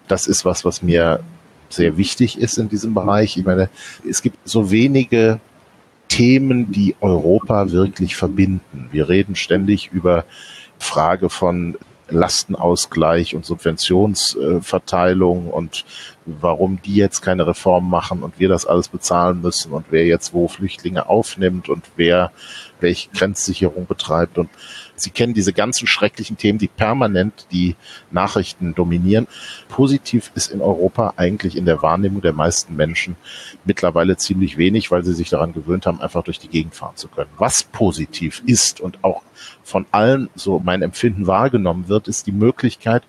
Das 0.08 0.26
ist 0.26 0.44
was, 0.44 0.64
was 0.64 0.82
mir 0.82 1.20
sehr 1.68 1.96
wichtig 1.96 2.38
ist 2.38 2.58
in 2.58 2.68
diesem 2.68 2.94
Bereich. 2.94 3.36
Ich 3.36 3.44
meine, 3.44 3.68
es 4.08 4.22
gibt 4.22 4.38
so 4.44 4.70
wenige 4.70 5.40
Themen, 6.08 6.70
die 6.70 6.94
Europa 7.00 7.70
wirklich 7.70 8.16
verbinden. 8.16 8.88
Wir 8.92 9.08
reden 9.08 9.34
ständig 9.34 9.90
über 9.92 10.24
Frage 10.78 11.30
von 11.30 11.76
Lastenausgleich 12.14 13.34
und 13.34 13.44
Subventionsverteilung 13.44 15.50
und 15.50 15.84
warum 16.24 16.80
die 16.82 16.94
jetzt 16.94 17.20
keine 17.20 17.46
Reform 17.46 17.90
machen 17.90 18.22
und 18.22 18.38
wir 18.38 18.48
das 18.48 18.66
alles 18.66 18.88
bezahlen 18.88 19.42
müssen 19.42 19.72
und 19.72 19.86
wer 19.90 20.06
jetzt 20.06 20.32
wo 20.32 20.48
Flüchtlinge 20.48 21.08
aufnimmt 21.08 21.68
und 21.68 21.84
wer 21.96 22.32
welche 22.80 23.10
Grenzsicherung 23.10 23.86
betreibt 23.86 24.38
und 24.38 24.48
Sie 25.04 25.10
kennen 25.10 25.34
diese 25.34 25.52
ganzen 25.52 25.86
schrecklichen 25.86 26.36
Themen, 26.36 26.58
die 26.58 26.68
permanent 26.68 27.46
die 27.52 27.76
Nachrichten 28.10 28.74
dominieren. 28.74 29.28
Positiv 29.68 30.32
ist 30.34 30.50
in 30.50 30.60
Europa 30.60 31.14
eigentlich 31.16 31.56
in 31.56 31.66
der 31.66 31.82
Wahrnehmung 31.82 32.22
der 32.22 32.32
meisten 32.32 32.74
Menschen 32.74 33.16
mittlerweile 33.64 34.16
ziemlich 34.16 34.56
wenig, 34.56 34.90
weil 34.90 35.04
sie 35.04 35.14
sich 35.14 35.30
daran 35.30 35.52
gewöhnt 35.52 35.86
haben, 35.86 36.00
einfach 36.00 36.24
durch 36.24 36.38
die 36.38 36.48
Gegend 36.48 36.74
fahren 36.74 36.96
zu 36.96 37.08
können. 37.08 37.30
Was 37.38 37.62
positiv 37.62 38.42
ist 38.46 38.80
und 38.80 39.04
auch 39.04 39.22
von 39.62 39.86
allen, 39.92 40.28
so 40.34 40.58
mein 40.58 40.82
Empfinden 40.82 41.26
wahrgenommen 41.26 41.88
wird, 41.88 42.08
ist 42.08 42.26
die 42.26 42.32
Möglichkeit, 42.32 43.02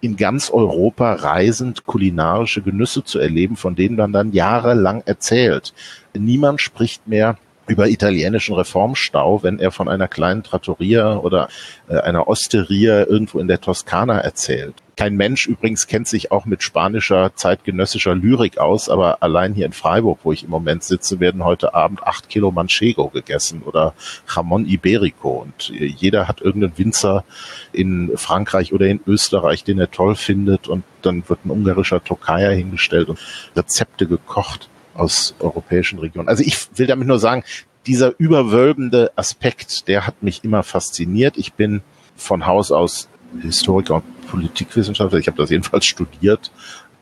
in 0.00 0.16
ganz 0.16 0.50
Europa 0.50 1.14
reisend 1.14 1.86
kulinarische 1.86 2.62
Genüsse 2.62 3.02
zu 3.02 3.18
erleben, 3.18 3.56
von 3.56 3.74
denen 3.74 3.96
man 3.96 4.12
dann 4.12 4.32
jahrelang 4.32 5.02
erzählt. 5.06 5.74
Niemand 6.14 6.60
spricht 6.60 7.08
mehr 7.08 7.38
über 7.66 7.88
italienischen 7.88 8.54
Reformstau, 8.54 9.42
wenn 9.42 9.58
er 9.58 9.70
von 9.70 9.88
einer 9.88 10.08
kleinen 10.08 10.42
Trattoria 10.42 11.16
oder 11.16 11.48
äh, 11.88 11.98
einer 11.98 12.28
Osteria 12.28 13.06
irgendwo 13.06 13.38
in 13.38 13.48
der 13.48 13.60
Toskana 13.60 14.18
erzählt. 14.18 14.74
Kein 14.96 15.16
Mensch 15.16 15.46
übrigens 15.46 15.88
kennt 15.88 16.08
sich 16.08 16.32
auch 16.32 16.46
mit 16.46 16.62
spanischer 16.62 17.32
zeitgenössischer 17.34 18.14
Lyrik 18.14 18.56
aus, 18.56 18.88
aber 18.88 19.22
allein 19.22 19.52
hier 19.52 19.66
in 19.66 19.74
Freiburg, 19.74 20.20
wo 20.22 20.32
ich 20.32 20.44
im 20.44 20.48
Moment 20.48 20.84
sitze, 20.84 21.20
werden 21.20 21.44
heute 21.44 21.74
Abend 21.74 22.02
acht 22.02 22.30
Kilo 22.30 22.50
Manchego 22.50 23.08
gegessen 23.08 23.62
oder 23.62 23.92
Jamon 24.34 24.64
Iberico. 24.64 25.42
Und 25.42 25.70
äh, 25.70 25.84
jeder 25.84 26.28
hat 26.28 26.40
irgendeinen 26.40 26.78
Winzer 26.78 27.24
in 27.72 28.12
Frankreich 28.16 28.72
oder 28.72 28.86
in 28.86 29.00
Österreich, 29.06 29.64
den 29.64 29.78
er 29.78 29.90
toll 29.90 30.14
findet. 30.14 30.66
Und 30.66 30.84
dann 31.02 31.28
wird 31.28 31.44
ein 31.44 31.50
ungarischer 31.50 32.02
Tokaja 32.02 32.50
hingestellt 32.50 33.10
und 33.10 33.18
Rezepte 33.54 34.06
gekocht 34.06 34.70
aus 34.98 35.34
europäischen 35.38 35.98
Regionen. 35.98 36.28
Also 36.28 36.42
ich 36.42 36.68
will 36.76 36.86
damit 36.86 37.08
nur 37.08 37.18
sagen, 37.18 37.44
dieser 37.86 38.14
überwölbende 38.18 39.12
Aspekt, 39.16 39.88
der 39.88 40.06
hat 40.06 40.22
mich 40.22 40.42
immer 40.44 40.62
fasziniert. 40.62 41.36
Ich 41.36 41.52
bin 41.52 41.82
von 42.16 42.46
Haus 42.46 42.72
aus 42.72 43.08
Historiker 43.40 43.96
und 43.96 44.26
Politikwissenschaftler. 44.28 45.18
Ich 45.18 45.28
habe 45.28 45.36
das 45.36 45.50
jedenfalls 45.50 45.86
studiert, 45.86 46.50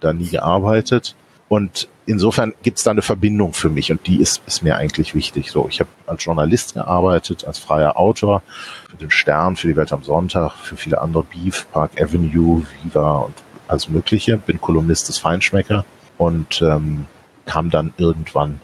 da 0.00 0.12
nie 0.12 0.28
gearbeitet. 0.28 1.14
Und 1.48 1.88
insofern 2.06 2.54
gibt 2.62 2.78
es 2.78 2.84
da 2.84 2.90
eine 2.90 3.02
Verbindung 3.02 3.52
für 3.52 3.68
mich 3.68 3.90
und 3.90 4.06
die 4.06 4.20
ist, 4.20 4.42
ist 4.46 4.62
mir 4.62 4.76
eigentlich 4.76 5.14
wichtig. 5.14 5.50
So, 5.50 5.68
ich 5.68 5.80
habe 5.80 5.90
als 6.06 6.24
Journalist 6.24 6.74
gearbeitet, 6.74 7.44
als 7.44 7.58
freier 7.58 7.96
Autor 7.96 8.42
für 8.90 8.96
den 8.96 9.10
Stern, 9.10 9.56
für 9.56 9.68
die 9.68 9.76
Welt 9.76 9.92
am 9.92 10.02
Sonntag, 10.02 10.52
für 10.52 10.76
viele 10.76 11.00
andere 11.00 11.24
Beef, 11.24 11.66
Park 11.72 12.00
Avenue, 12.00 12.66
Viva 12.82 13.18
und 13.18 13.34
alles 13.68 13.88
Mögliche. 13.88 14.36
Bin 14.38 14.60
Kolumnist 14.60 15.08
des 15.08 15.18
Feinschmecker 15.18 15.84
und 16.18 16.60
ähm, 16.62 17.06
kam 17.46 17.70
dann 17.70 17.92
irgendwann 17.96 18.60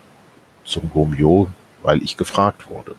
zum 0.64 0.90
Gomio, 0.90 1.48
weil 1.82 2.02
ich 2.02 2.16
gefragt 2.16 2.70
wurde. 2.70 2.94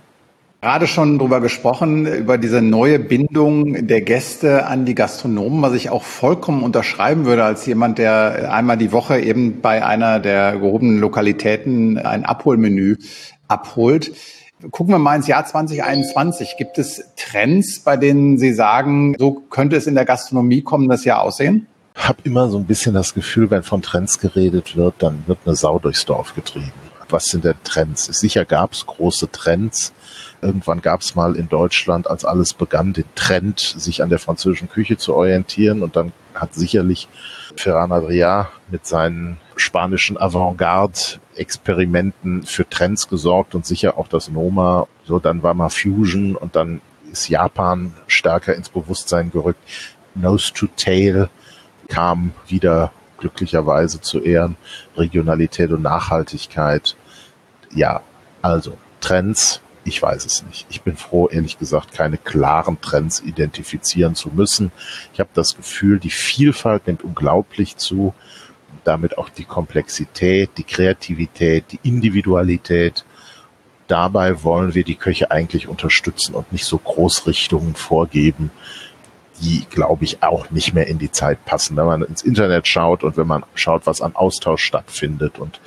Gerade 0.63 0.85
schon 0.85 1.17
drüber 1.17 1.41
gesprochen, 1.41 2.05
über 2.05 2.37
diese 2.37 2.61
neue 2.61 2.99
Bindung 2.99 3.87
der 3.87 4.01
Gäste 4.01 4.67
an 4.67 4.85
die 4.85 4.93
Gastronomen, 4.93 5.63
was 5.63 5.73
ich 5.73 5.89
auch 5.89 6.03
vollkommen 6.03 6.61
unterschreiben 6.61 7.25
würde 7.25 7.43
als 7.43 7.65
jemand, 7.65 7.97
der 7.97 8.53
einmal 8.53 8.77
die 8.77 8.91
Woche 8.91 9.19
eben 9.19 9.61
bei 9.61 9.83
einer 9.83 10.19
der 10.19 10.57
gehobenen 10.57 10.99
Lokalitäten 10.99 11.97
ein 11.97 12.25
Abholmenü 12.25 12.97
abholt. 13.47 14.11
Gucken 14.69 14.93
wir 14.93 14.99
mal 14.99 15.15
ins 15.15 15.25
Jahr 15.25 15.43
2021. 15.43 16.55
Gibt 16.59 16.77
es 16.77 17.05
Trends, 17.15 17.79
bei 17.79 17.97
denen 17.97 18.37
Sie 18.37 18.53
sagen, 18.53 19.15
so 19.17 19.31
könnte 19.49 19.77
es 19.77 19.87
in 19.87 19.95
der 19.95 20.05
Gastronomie 20.05 20.61
kommen, 20.61 20.89
das 20.89 21.05
Jahr 21.05 21.23
aussehen? 21.23 21.65
Habe 21.95 22.19
immer 22.23 22.49
so 22.49 22.58
ein 22.58 22.65
bisschen 22.65 22.93
das 22.93 23.13
Gefühl, 23.13 23.49
wenn 23.51 23.63
von 23.63 23.82
Trends 23.82 24.19
geredet 24.19 24.75
wird, 24.75 24.95
dann 24.99 25.23
wird 25.27 25.39
eine 25.45 25.56
Sau 25.56 25.80
durchs 25.80 26.04
Dorf 26.06 26.36
getrieben. 26.36 26.73
Was 27.10 27.23
sind 27.25 27.43
denn 27.43 27.56
Trends? 27.63 28.06
Sicher 28.06 28.45
gab 28.45 28.71
es 28.71 28.86
große 28.86 29.30
Trends. 29.32 29.91
Irgendwann 30.41 30.82
gab 30.82 31.01
es 31.01 31.15
mal 31.15 31.36
in 31.36 31.49
Deutschland, 31.49 32.10
als 32.10 32.23
alles 32.23 32.54
begann, 32.54 32.93
den 32.93 33.04
Trend, 33.15 33.60
sich 33.60 34.01
an 34.01 34.08
der 34.10 34.19
französischen 34.19 34.69
Küche 34.69 34.95
zu 34.97 35.13
orientieren. 35.13 35.84
Und 35.84 35.97
dann 35.97 36.13
hat 36.34 36.56
sicherlich 36.56 37.10
Ferran 37.58 37.91
Adrià 37.91 38.47
mit 38.69 38.88
seinen 38.88 39.36
spanischen 39.58 40.17
Avantgarde-Experimenten 40.17 42.43
für 42.43 42.69
Trends 42.69 43.10
gesorgt 43.10 43.56
und 43.56 43.65
sicher 43.65 43.97
auch 43.97 44.08
das 44.08 44.30
Noma. 44.30 44.88
So, 45.04 45.19
dann 45.19 45.43
war 45.43 45.54
mal 45.54 45.67
Fusion 45.69 46.38
und 46.38 46.56
dann 46.56 46.80
ist 47.12 47.27
Japan 47.27 47.93
stärker 48.08 48.56
ins 48.56 48.69
Bewusstsein 48.69 49.32
gerückt. 49.32 49.60
Nose 50.15 50.54
to 50.54 50.67
Tail 50.77 51.30
kam 51.91 52.32
wieder 52.47 52.93
glücklicherweise 53.17 53.99
zu 53.99 54.21
Ehren 54.21 54.56
Regionalität 54.95 55.71
und 55.71 55.82
Nachhaltigkeit. 55.82 56.95
Ja, 57.73 58.01
also 58.41 58.77
Trends, 59.01 59.62
ich 59.84 60.01
weiß 60.01 60.25
es 60.25 60.43
nicht. 60.43 60.65
Ich 60.69 60.84
bin 60.84 60.95
froh, 60.95 61.27
ehrlich 61.27 61.60
gesagt, 61.60 61.91
keine 61.91 62.17
klaren 62.17 62.80
Trends 62.80 63.19
identifizieren 63.19 64.15
zu 64.15 64.30
müssen. 64.30 64.71
Ich 65.13 65.19
habe 65.19 65.30
das 65.34 65.56
Gefühl, 65.56 65.99
die 65.99 66.10
Vielfalt 66.10 66.88
nimmt 66.88 67.04
unglaublich 67.04 67.75
zu, 67.75 68.13
damit 68.86 69.17
auch 69.17 69.30
die 69.30 69.43
Komplexität, 69.45 70.51
die 70.58 70.63
Kreativität, 70.63 71.65
die 71.71 71.80
Individualität. 71.84 73.04
Dabei 73.88 74.43
wollen 74.43 74.75
wir 74.75 74.86
die 74.86 74.95
Köche 74.95 75.30
eigentlich 75.30 75.67
unterstützen 75.67 76.36
und 76.36 76.54
nicht 76.54 76.65
so 76.65 76.77
Großrichtungen 76.77 77.75
vorgeben, 77.75 78.49
die, 79.41 79.65
glaube 79.69 80.06
ich, 80.06 80.23
auch 80.23 80.51
nicht 80.51 80.73
mehr 80.73 80.88
in 80.88 80.99
die 80.99 81.12
Zeit 81.12 81.43
passen. 81.45 81.75
Wenn 81.75 81.86
man 81.86 82.01
ins 82.04 82.21
Internet 82.21 82.67
schaut 82.67 83.04
und 83.04 83.17
wenn 83.17 83.27
man 83.27 83.43
schaut, 83.56 83.86
was 83.86 84.01
an 84.01 84.15
Austausch 84.15 84.63
stattfindet 84.63 85.39
und 85.39 85.60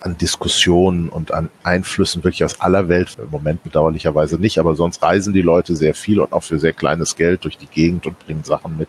an 0.00 0.16
Diskussionen 0.16 1.08
und 1.08 1.32
an 1.32 1.50
Einflüssen 1.64 2.22
wirklich 2.22 2.44
aus 2.44 2.60
aller 2.60 2.88
Welt, 2.88 3.16
im 3.20 3.30
Moment 3.30 3.64
bedauerlicherweise 3.64 4.38
nicht, 4.38 4.58
aber 4.58 4.76
sonst 4.76 5.02
reisen 5.02 5.32
die 5.32 5.42
Leute 5.42 5.74
sehr 5.74 5.94
viel 5.94 6.20
und 6.20 6.32
auch 6.32 6.42
für 6.42 6.58
sehr 6.58 6.72
kleines 6.72 7.16
Geld 7.16 7.44
durch 7.44 7.58
die 7.58 7.66
Gegend 7.66 8.06
und 8.06 8.18
bringen 8.20 8.44
Sachen 8.44 8.76
mit. 8.76 8.88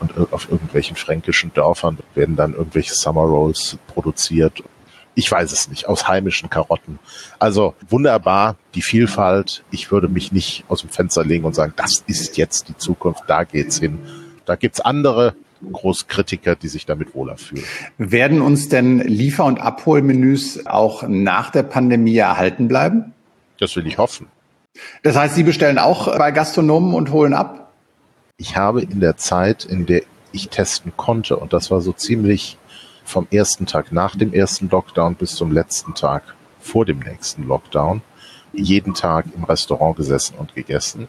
Und 0.00 0.12
auf 0.32 0.50
irgendwelchen 0.50 0.96
fränkischen 0.96 1.52
Dörfern 1.54 1.98
werden 2.14 2.36
dann 2.36 2.54
irgendwelche 2.54 2.94
Summer 2.94 3.22
Rolls 3.22 3.78
produziert 3.86 4.62
ich 5.14 5.30
weiß 5.30 5.52
es 5.52 5.68
nicht, 5.68 5.88
aus 5.88 6.08
heimischen 6.08 6.48
Karotten. 6.48 6.98
Also 7.38 7.74
wunderbar, 7.88 8.56
die 8.74 8.82
Vielfalt. 8.82 9.62
Ich 9.70 9.90
würde 9.90 10.08
mich 10.08 10.32
nicht 10.32 10.64
aus 10.68 10.80
dem 10.80 10.90
Fenster 10.90 11.24
legen 11.24 11.44
und 11.44 11.54
sagen, 11.54 11.74
das 11.76 12.02
ist 12.06 12.36
jetzt 12.36 12.68
die 12.68 12.76
Zukunft, 12.76 13.24
da 13.26 13.44
geht's 13.44 13.78
hin. 13.78 13.98
Da 14.44 14.56
gibt's 14.56 14.80
andere 14.80 15.34
Großkritiker, 15.70 16.56
die 16.56 16.68
sich 16.68 16.86
damit 16.86 17.14
wohler 17.14 17.36
fühlen. 17.36 17.64
Werden 17.98 18.40
uns 18.40 18.68
denn 18.68 18.98
Liefer- 19.00 19.44
und 19.44 19.60
Abholmenüs 19.60 20.66
auch 20.66 21.04
nach 21.06 21.50
der 21.50 21.62
Pandemie 21.62 22.16
erhalten 22.16 22.68
bleiben? 22.68 23.12
Das 23.60 23.76
will 23.76 23.86
ich 23.86 23.98
hoffen. 23.98 24.26
Das 25.02 25.16
heißt, 25.16 25.34
Sie 25.34 25.42
bestellen 25.42 25.78
auch 25.78 26.16
bei 26.18 26.30
Gastronomen 26.30 26.94
und 26.94 27.10
holen 27.12 27.34
ab? 27.34 27.72
Ich 28.38 28.56
habe 28.56 28.82
in 28.82 29.00
der 29.00 29.16
Zeit, 29.16 29.64
in 29.64 29.86
der 29.86 30.02
ich 30.32 30.48
testen 30.48 30.92
konnte, 30.96 31.36
und 31.36 31.52
das 31.52 31.70
war 31.70 31.80
so 31.80 31.92
ziemlich 31.92 32.56
vom 33.04 33.26
ersten 33.30 33.66
Tag 33.66 33.92
nach 33.92 34.16
dem 34.16 34.32
ersten 34.32 34.68
Lockdown 34.68 35.14
bis 35.14 35.34
zum 35.34 35.52
letzten 35.52 35.94
Tag 35.94 36.34
vor 36.60 36.84
dem 36.84 37.00
nächsten 37.00 37.46
Lockdown, 37.46 38.02
jeden 38.52 38.94
Tag 38.94 39.26
im 39.34 39.44
Restaurant 39.44 39.96
gesessen 39.96 40.36
und 40.38 40.54
gegessen. 40.54 41.08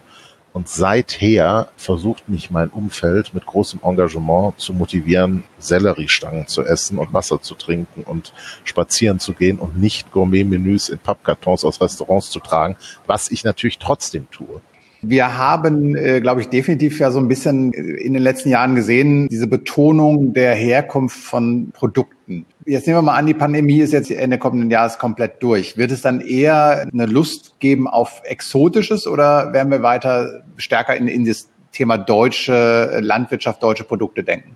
Und 0.53 0.69
seither 0.69 1.69
versucht 1.77 2.29
mich 2.29 2.51
mein 2.51 2.69
Umfeld 2.69 3.33
mit 3.33 3.45
großem 3.45 3.79
Engagement 3.83 4.59
zu 4.59 4.71
motivieren, 4.71 5.45
Selleriestangen 5.57 6.47
zu 6.47 6.61
essen 6.63 6.99
und 6.99 7.11
Wasser 7.11 7.41
zu 7.41 7.55
trinken 7.55 8.03
und 8.03 8.33
spazieren 8.63 9.19
zu 9.19 9.33
gehen 9.33 9.57
und 9.57 9.79
nicht 9.79 10.11
Gourmet-Menüs 10.11 10.89
in 10.89 10.99
Pappkartons 10.99 11.65
aus 11.65 11.81
Restaurants 11.81 12.29
zu 12.29 12.39
tragen, 12.39 12.77
was 13.07 13.31
ich 13.31 13.43
natürlich 13.43 13.79
trotzdem 13.79 14.29
tue. 14.29 14.61
Wir 15.05 15.37
haben, 15.37 15.95
äh, 15.97 16.21
glaube 16.21 16.41
ich, 16.41 16.47
definitiv 16.47 16.97
ja 16.99 17.11
so 17.11 17.19
ein 17.19 17.27
bisschen 17.27 17.73
in 17.73 18.13
den 18.13 18.23
letzten 18.23 18.49
Jahren 18.49 18.73
gesehen, 18.73 19.27
diese 19.27 19.47
Betonung 19.47 20.33
der 20.33 20.55
Herkunft 20.55 21.17
von 21.17 21.71
Produkten. 21.73 22.45
Jetzt 22.65 22.87
nehmen 22.87 22.99
wir 22.99 23.01
mal 23.01 23.17
an, 23.17 23.27
die 23.27 23.33
Pandemie 23.33 23.81
ist 23.81 23.91
jetzt 23.91 24.09
Ende 24.09 24.37
kommenden 24.37 24.71
Jahres 24.71 24.97
komplett 24.97 25.43
durch. 25.43 25.77
Wird 25.77 25.91
es 25.91 26.01
dann 26.01 26.21
eher 26.21 26.87
eine 26.91 27.05
Lust 27.05 27.59
geben 27.59 27.87
auf 27.87 28.21
Exotisches 28.23 29.05
oder 29.05 29.51
werden 29.51 29.71
wir 29.71 29.83
weiter 29.83 30.43
stärker 30.55 30.95
in, 30.95 31.09
in 31.09 31.25
das 31.25 31.49
Thema 31.73 31.97
deutsche 31.97 32.99
Landwirtschaft, 33.01 33.61
deutsche 33.61 33.83
Produkte 33.83 34.23
denken? 34.23 34.55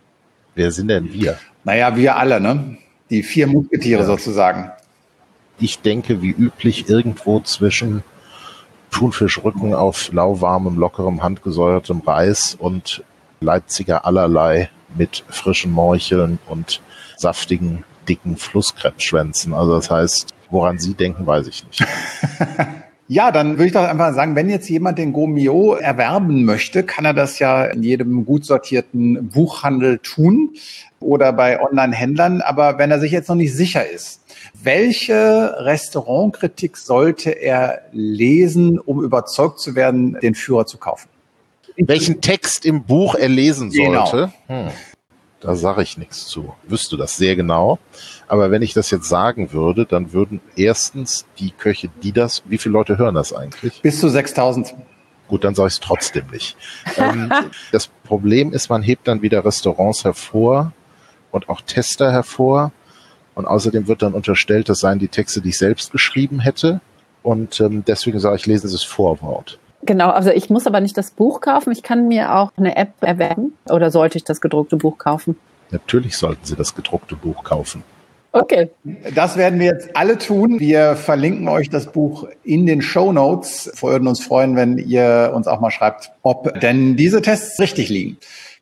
Wer 0.55 0.71
sind 0.71 0.87
denn 0.87 1.11
wir? 1.11 1.37
Naja, 1.65 1.95
wir 1.97 2.15
alle, 2.15 2.39
ne? 2.39 2.77
Die 3.09 3.21
vier 3.21 3.47
Musketiere 3.47 4.01
ja. 4.01 4.05
sozusagen. 4.05 4.71
Ich 5.59 5.79
denke, 5.79 6.21
wie 6.21 6.29
üblich, 6.29 6.87
irgendwo 6.89 7.41
zwischen 7.41 8.03
Thunfischrücken 8.91 9.73
auf 9.73 10.11
lauwarmem, 10.11 10.77
lockerem, 10.77 11.23
handgesäuertem 11.23 12.01
Reis 12.01 12.55
und 12.57 13.03
Leipziger 13.39 14.05
allerlei 14.05 14.69
mit 14.95 15.23
frischen 15.29 15.71
Morcheln 15.71 16.39
und 16.47 16.81
saftigen, 17.17 17.83
dicken 18.07 18.37
Flusskrebsschwänzen. 18.37 19.53
Also 19.53 19.75
das 19.75 19.91
heißt, 19.91 20.33
woran 20.49 20.79
Sie 20.79 20.93
denken, 20.93 21.27
weiß 21.27 21.47
ich 21.47 21.65
nicht. 21.65 21.85
Ja, 23.09 23.31
dann 23.31 23.51
würde 23.51 23.67
ich 23.67 23.71
doch 23.71 23.87
einfach 23.87 24.13
sagen, 24.13 24.35
wenn 24.35 24.49
jetzt 24.49 24.69
jemand 24.69 24.97
den 24.97 25.13
Gomio 25.13 25.75
erwerben 25.75 26.43
möchte, 26.43 26.83
kann 26.83 27.05
er 27.05 27.13
das 27.13 27.39
ja 27.39 27.63
in 27.63 27.81
jedem 27.81 28.25
gut 28.25 28.43
sortierten 28.43 29.29
Buchhandel 29.29 29.99
tun 29.99 30.55
oder 30.99 31.33
bei 31.33 31.61
Online-Händlern. 31.61 32.41
Aber 32.41 32.77
wenn 32.77 32.91
er 32.91 32.99
sich 32.99 33.11
jetzt 33.11 33.29
noch 33.29 33.35
nicht 33.35 33.53
sicher 33.53 33.87
ist, 33.87 34.21
welche 34.53 35.55
Restaurantkritik 35.59 36.77
sollte 36.77 37.31
er 37.31 37.81
lesen, 37.91 38.79
um 38.79 39.03
überzeugt 39.03 39.59
zu 39.59 39.75
werden, 39.75 40.17
den 40.21 40.35
Führer 40.35 40.65
zu 40.65 40.77
kaufen? 40.77 41.09
Welchen 41.75 42.21
Text 42.21 42.65
im 42.65 42.83
Buch 42.83 43.15
er 43.15 43.29
lesen 43.29 43.69
genau. 43.69 44.05
sollte? 44.05 44.33
Genau. 44.47 44.65
Hm. 44.67 44.71
Da 45.39 45.55
sage 45.55 45.83
ich 45.83 45.99
nichts 45.99 46.25
zu. 46.25 46.53
Wüsste 46.67 46.97
das 46.97 47.15
sehr 47.15 47.35
genau. 47.35 47.77
Aber 48.27 48.49
wenn 48.49 48.63
ich 48.63 48.73
das 48.73 48.89
jetzt 48.89 49.07
sagen 49.07 49.53
würde, 49.53 49.85
dann 49.85 50.11
würden 50.11 50.41
erstens 50.55 51.25
die 51.37 51.51
Köche, 51.51 51.89
die 52.01 52.11
das, 52.11 52.41
wie 52.45 52.57
viele 52.57 52.73
Leute 52.73 52.97
hören 52.97 53.13
das 53.13 53.33
eigentlich? 53.33 53.81
Bis 53.83 53.99
zu 53.99 54.09
6000. 54.09 54.73
Gut, 55.27 55.43
dann 55.43 55.53
sage 55.53 55.67
ich 55.67 55.73
es 55.75 55.79
trotzdem 55.79 56.25
nicht. 56.31 56.57
ähm, 56.97 57.31
das 57.71 57.87
Problem 58.03 58.51
ist, 58.51 58.69
man 58.69 58.81
hebt 58.81 59.07
dann 59.07 59.21
wieder 59.21 59.45
Restaurants 59.45 60.03
hervor 60.03 60.73
und 61.31 61.49
auch 61.49 61.61
Tester 61.61 62.11
hervor, 62.11 62.71
und 63.37 63.45
außerdem 63.45 63.87
wird 63.87 64.01
dann 64.01 64.13
unterstellt, 64.13 64.67
das 64.67 64.79
seien 64.79 64.97
die 64.97 65.09
Texte, 65.09 65.41
die 65.41 65.49
ich 65.49 65.59
selbst 65.59 65.91
geschrieben 65.91 66.39
hätte. 66.39 66.81
Und 67.21 67.61
ähm, 67.61 67.83
deswegen 67.85 68.19
sage 68.19 68.35
ich, 68.37 68.47
lesen 68.47 68.67
Sie 68.67 68.73
das 68.73 68.83
Vorwort. 68.83 69.59
Genau, 69.83 70.09
also 70.09 70.31
ich 70.31 70.49
muss 70.49 70.65
aber 70.65 70.79
nicht 70.79 70.97
das 70.97 71.11
Buch 71.11 71.39
kaufen. 71.39 71.71
Ich 71.71 71.83
kann 71.83 72.07
mir 72.07 72.33
auch 72.33 72.51
eine 72.57 72.75
App 72.75 72.93
erwerben. 73.01 73.53
Oder 73.69 73.91
sollte 73.91 74.17
ich 74.17 74.23
das 74.23 74.41
gedruckte 74.41 74.77
Buch 74.77 74.97
kaufen? 74.97 75.37
Natürlich 75.69 76.17
sollten 76.17 76.43
Sie 76.45 76.55
das 76.55 76.73
gedruckte 76.73 77.15
Buch 77.15 77.43
kaufen. 77.43 77.83
Okay. 78.31 78.71
Das 79.13 79.37
werden 79.37 79.59
wir 79.59 79.67
jetzt 79.67 79.95
alle 79.95 80.17
tun. 80.17 80.59
Wir 80.59 80.95
verlinken 80.95 81.47
euch 81.47 81.69
das 81.69 81.91
Buch 81.91 82.27
in 82.43 82.65
den 82.65 82.81
Show 82.81 83.13
Notes. 83.13 83.71
Wir 83.79 83.89
würden 83.89 84.07
uns 84.07 84.23
freuen, 84.23 84.55
wenn 84.55 84.79
ihr 84.79 85.31
uns 85.35 85.45
auch 85.47 85.59
mal 85.59 85.69
schreibt, 85.69 86.11
ob 86.23 86.59
denn 86.59 86.95
diese 86.95 87.21
Tests 87.21 87.59
richtig 87.59 87.89
liegen. 87.89 88.17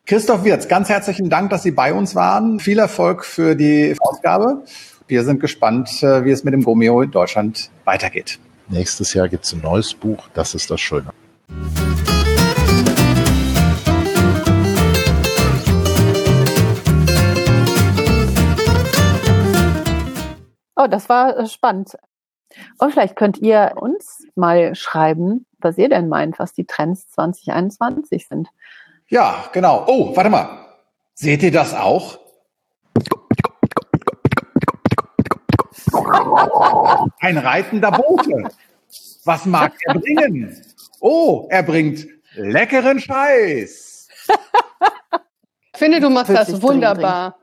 Christoph 0.08 0.44
Wirz, 0.44 0.68
ganz 0.68 0.88
herzlichen 0.88 1.30
Dank, 1.30 1.50
dass 1.50 1.64
Sie 1.64 1.72
bei 1.72 1.92
uns 1.92 2.14
waren. 2.14 2.60
Viel 2.60 2.78
Erfolg 2.78 3.24
für 3.24 3.56
die 3.56 3.96
Ausgabe. 3.98 4.62
Wir 5.08 5.24
sind 5.24 5.40
gespannt, 5.40 6.00
äh, 6.00 6.24
wie 6.24 6.30
es 6.30 6.44
mit 6.44 6.54
dem 6.54 6.62
Gomeo 6.62 7.02
in 7.02 7.10
Deutschland 7.10 7.72
weitergeht. 7.84 8.38
Nächstes 8.68 9.14
Jahr 9.14 9.28
gibt 9.28 9.46
es 9.46 9.52
ein 9.52 9.62
neues 9.62 9.94
Buch. 9.94 10.28
Das 10.32 10.54
ist 10.54 10.70
das 10.70 10.80
Schöne. 10.80 11.10
Oh, 20.76 20.86
das 20.88 21.08
war 21.08 21.36
äh, 21.36 21.48
spannend. 21.48 21.96
Und 22.78 22.92
vielleicht 22.92 23.16
könnt 23.16 23.38
ihr 23.38 23.72
uns 23.74 24.24
mal 24.36 24.76
schreiben, 24.76 25.46
was 25.58 25.78
ihr 25.78 25.88
denn 25.88 26.08
meint, 26.08 26.38
was 26.38 26.52
die 26.52 26.64
Trends 26.64 27.08
2021 27.10 28.28
sind. 28.28 28.48
Ja, 29.08 29.44
genau. 29.52 29.84
Oh, 29.86 30.16
warte 30.16 30.30
mal. 30.30 30.66
Seht 31.14 31.42
ihr 31.42 31.52
das 31.52 31.74
auch? 31.74 32.18
Ein 37.20 37.38
reitender 37.38 37.92
Bote. 37.92 38.48
Was 39.24 39.46
mag 39.46 39.72
er 39.86 39.94
bringen? 39.94 40.62
Oh, 41.00 41.46
er 41.50 41.62
bringt 41.62 42.06
leckeren 42.34 43.00
Scheiß. 43.00 44.08
Ich 45.72 45.78
finde, 45.78 46.00
du 46.00 46.10
machst 46.10 46.30
das 46.30 46.60
wunderbar. 46.62 47.36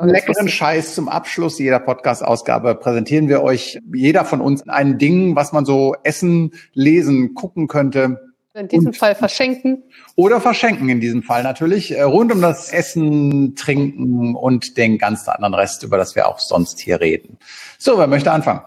Leckeren 0.00 0.48
Scheiß 0.48 0.94
zum 0.94 1.08
Abschluss 1.08 1.58
jeder 1.58 1.80
Podcast-Ausgabe 1.80 2.76
präsentieren 2.76 3.28
wir 3.28 3.42
euch 3.42 3.80
jeder 3.92 4.24
von 4.24 4.40
uns 4.40 4.68
ein 4.68 4.96
Ding, 4.96 5.34
was 5.34 5.52
man 5.52 5.64
so 5.64 5.96
essen, 6.04 6.52
lesen, 6.72 7.34
gucken 7.34 7.66
könnte. 7.66 8.27
In 8.58 8.66
diesem 8.66 8.92
Fall 8.92 9.14
verschenken. 9.14 9.84
Oder 10.16 10.40
verschenken 10.40 10.88
in 10.88 11.00
diesem 11.00 11.22
Fall 11.22 11.44
natürlich. 11.44 11.92
Äh, 11.92 12.02
rund 12.02 12.32
um 12.32 12.42
das 12.42 12.72
Essen, 12.72 13.54
Trinken 13.54 14.34
und 14.34 14.76
den 14.76 14.98
ganzen 14.98 15.30
anderen 15.30 15.54
Rest, 15.54 15.84
über 15.84 15.96
das 15.96 16.16
wir 16.16 16.26
auch 16.26 16.40
sonst 16.40 16.80
hier 16.80 17.00
reden. 17.00 17.38
So, 17.78 17.98
wer 17.98 18.08
möchte 18.08 18.32
anfangen? 18.32 18.62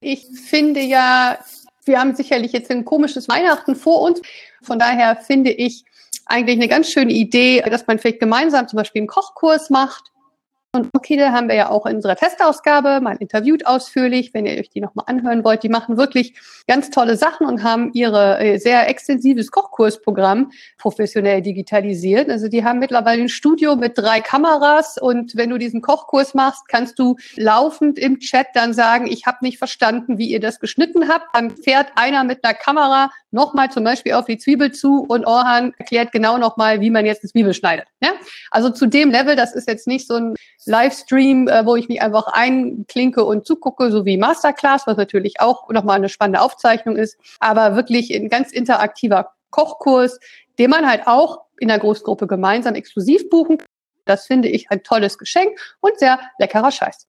Ich 0.00 0.26
finde 0.46 0.80
ja, 0.80 1.38
wir 1.84 1.98
haben 1.98 2.14
sicherlich 2.14 2.52
jetzt 2.52 2.70
ein 2.70 2.84
komisches 2.84 3.28
Weihnachten 3.28 3.74
vor 3.74 4.00
uns. 4.00 4.22
Von 4.62 4.78
daher 4.78 5.16
finde 5.16 5.50
ich 5.50 5.84
eigentlich 6.26 6.56
eine 6.56 6.68
ganz 6.68 6.88
schöne 6.88 7.12
Idee, 7.12 7.62
dass 7.62 7.86
man 7.88 7.98
vielleicht 7.98 8.20
gemeinsam 8.20 8.68
zum 8.68 8.76
Beispiel 8.76 9.00
einen 9.00 9.08
Kochkurs 9.08 9.70
macht 9.70 10.12
und 10.72 10.90
Okide 10.94 11.32
haben 11.32 11.48
wir 11.48 11.54
ja 11.54 11.70
auch 11.70 11.86
in 11.86 11.96
unserer 11.96 12.14
Testausgabe 12.14 13.00
mal 13.00 13.16
interviewt 13.16 13.66
ausführlich, 13.66 14.34
wenn 14.34 14.44
ihr 14.44 14.58
euch 14.58 14.68
die 14.68 14.82
nochmal 14.82 15.06
anhören 15.08 15.42
wollt. 15.42 15.62
Die 15.62 15.70
machen 15.70 15.96
wirklich 15.96 16.34
ganz 16.66 16.90
tolle 16.90 17.16
Sachen 17.16 17.46
und 17.46 17.62
haben 17.62 17.90
ihre 17.94 18.38
äh, 18.38 18.58
sehr 18.58 18.86
extensives 18.86 19.50
Kochkursprogramm 19.50 20.52
professionell 20.76 21.40
digitalisiert. 21.40 22.28
Also 22.28 22.48
die 22.48 22.64
haben 22.64 22.80
mittlerweile 22.80 23.22
ein 23.22 23.28
Studio 23.30 23.76
mit 23.76 23.96
drei 23.96 24.20
Kameras 24.20 24.98
und 24.98 25.36
wenn 25.36 25.48
du 25.48 25.56
diesen 25.56 25.80
Kochkurs 25.80 26.34
machst, 26.34 26.68
kannst 26.68 26.98
du 26.98 27.16
laufend 27.36 27.98
im 27.98 28.18
Chat 28.18 28.48
dann 28.52 28.74
sagen, 28.74 29.06
ich 29.06 29.24
habe 29.24 29.38
nicht 29.40 29.56
verstanden, 29.56 30.18
wie 30.18 30.30
ihr 30.30 30.40
das 30.40 30.60
geschnitten 30.60 31.08
habt. 31.08 31.28
Dann 31.32 31.50
fährt 31.50 31.92
einer 31.94 32.24
mit 32.24 32.44
einer 32.44 32.52
Kamera 32.52 33.10
nochmal 33.30 33.70
zum 33.70 33.84
Beispiel 33.84 34.14
auf 34.14 34.26
die 34.26 34.38
Zwiebel 34.38 34.72
zu 34.72 35.04
und 35.08 35.26
Orhan 35.26 35.74
erklärt 35.78 36.12
genau 36.12 36.38
nochmal, 36.38 36.80
wie 36.80 36.90
man 36.90 37.06
jetzt 37.06 37.22
eine 37.22 37.30
Zwiebel 37.30 37.54
schneidet. 37.54 37.86
Ja? 38.00 38.10
Also 38.50 38.70
zu 38.70 38.86
dem 38.86 39.10
Level, 39.10 39.36
das 39.36 39.54
ist 39.54 39.68
jetzt 39.68 39.86
nicht 39.86 40.06
so 40.06 40.14
ein 40.14 40.34
Livestream, 40.64 41.48
äh, 41.48 41.64
wo 41.66 41.76
ich 41.76 41.88
mich 41.88 42.02
einfach 42.02 42.28
einklinke 42.28 43.24
und 43.24 43.46
zugucke, 43.46 43.90
so 43.90 44.04
wie 44.04 44.16
Masterclass, 44.16 44.86
was 44.86 44.96
natürlich 44.96 45.40
auch 45.40 45.68
nochmal 45.70 45.96
eine 45.96 46.08
spannende 46.08 46.40
Aufzeichnung 46.40 46.96
ist, 46.96 47.18
aber 47.40 47.76
wirklich 47.76 48.14
ein 48.14 48.28
ganz 48.28 48.52
interaktiver 48.52 49.32
Kochkurs, 49.50 50.18
den 50.58 50.70
man 50.70 50.88
halt 50.88 51.06
auch 51.06 51.44
in 51.58 51.68
der 51.68 51.78
Großgruppe 51.78 52.26
gemeinsam 52.26 52.74
exklusiv 52.74 53.28
buchen 53.30 53.58
kann. 53.58 53.66
Das 54.04 54.26
finde 54.26 54.48
ich 54.48 54.70
ein 54.70 54.82
tolles 54.82 55.18
Geschenk 55.18 55.58
und 55.80 55.98
sehr 55.98 56.18
leckerer 56.38 56.70
Scheiß. 56.70 57.06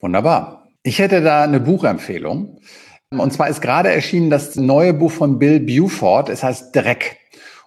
Wunderbar. 0.00 0.68
Ich 0.82 0.98
hätte 0.98 1.22
da 1.22 1.44
eine 1.44 1.60
Buchempfehlung. 1.60 2.60
Und 3.12 3.32
zwar 3.32 3.48
ist 3.48 3.60
gerade 3.60 3.90
erschienen 3.90 4.30
das 4.30 4.54
neue 4.54 4.94
Buch 4.94 5.10
von 5.10 5.38
Bill 5.40 5.58
Buford. 5.58 6.28
Es 6.28 6.44
heißt 6.44 6.74
Dreck. 6.74 7.19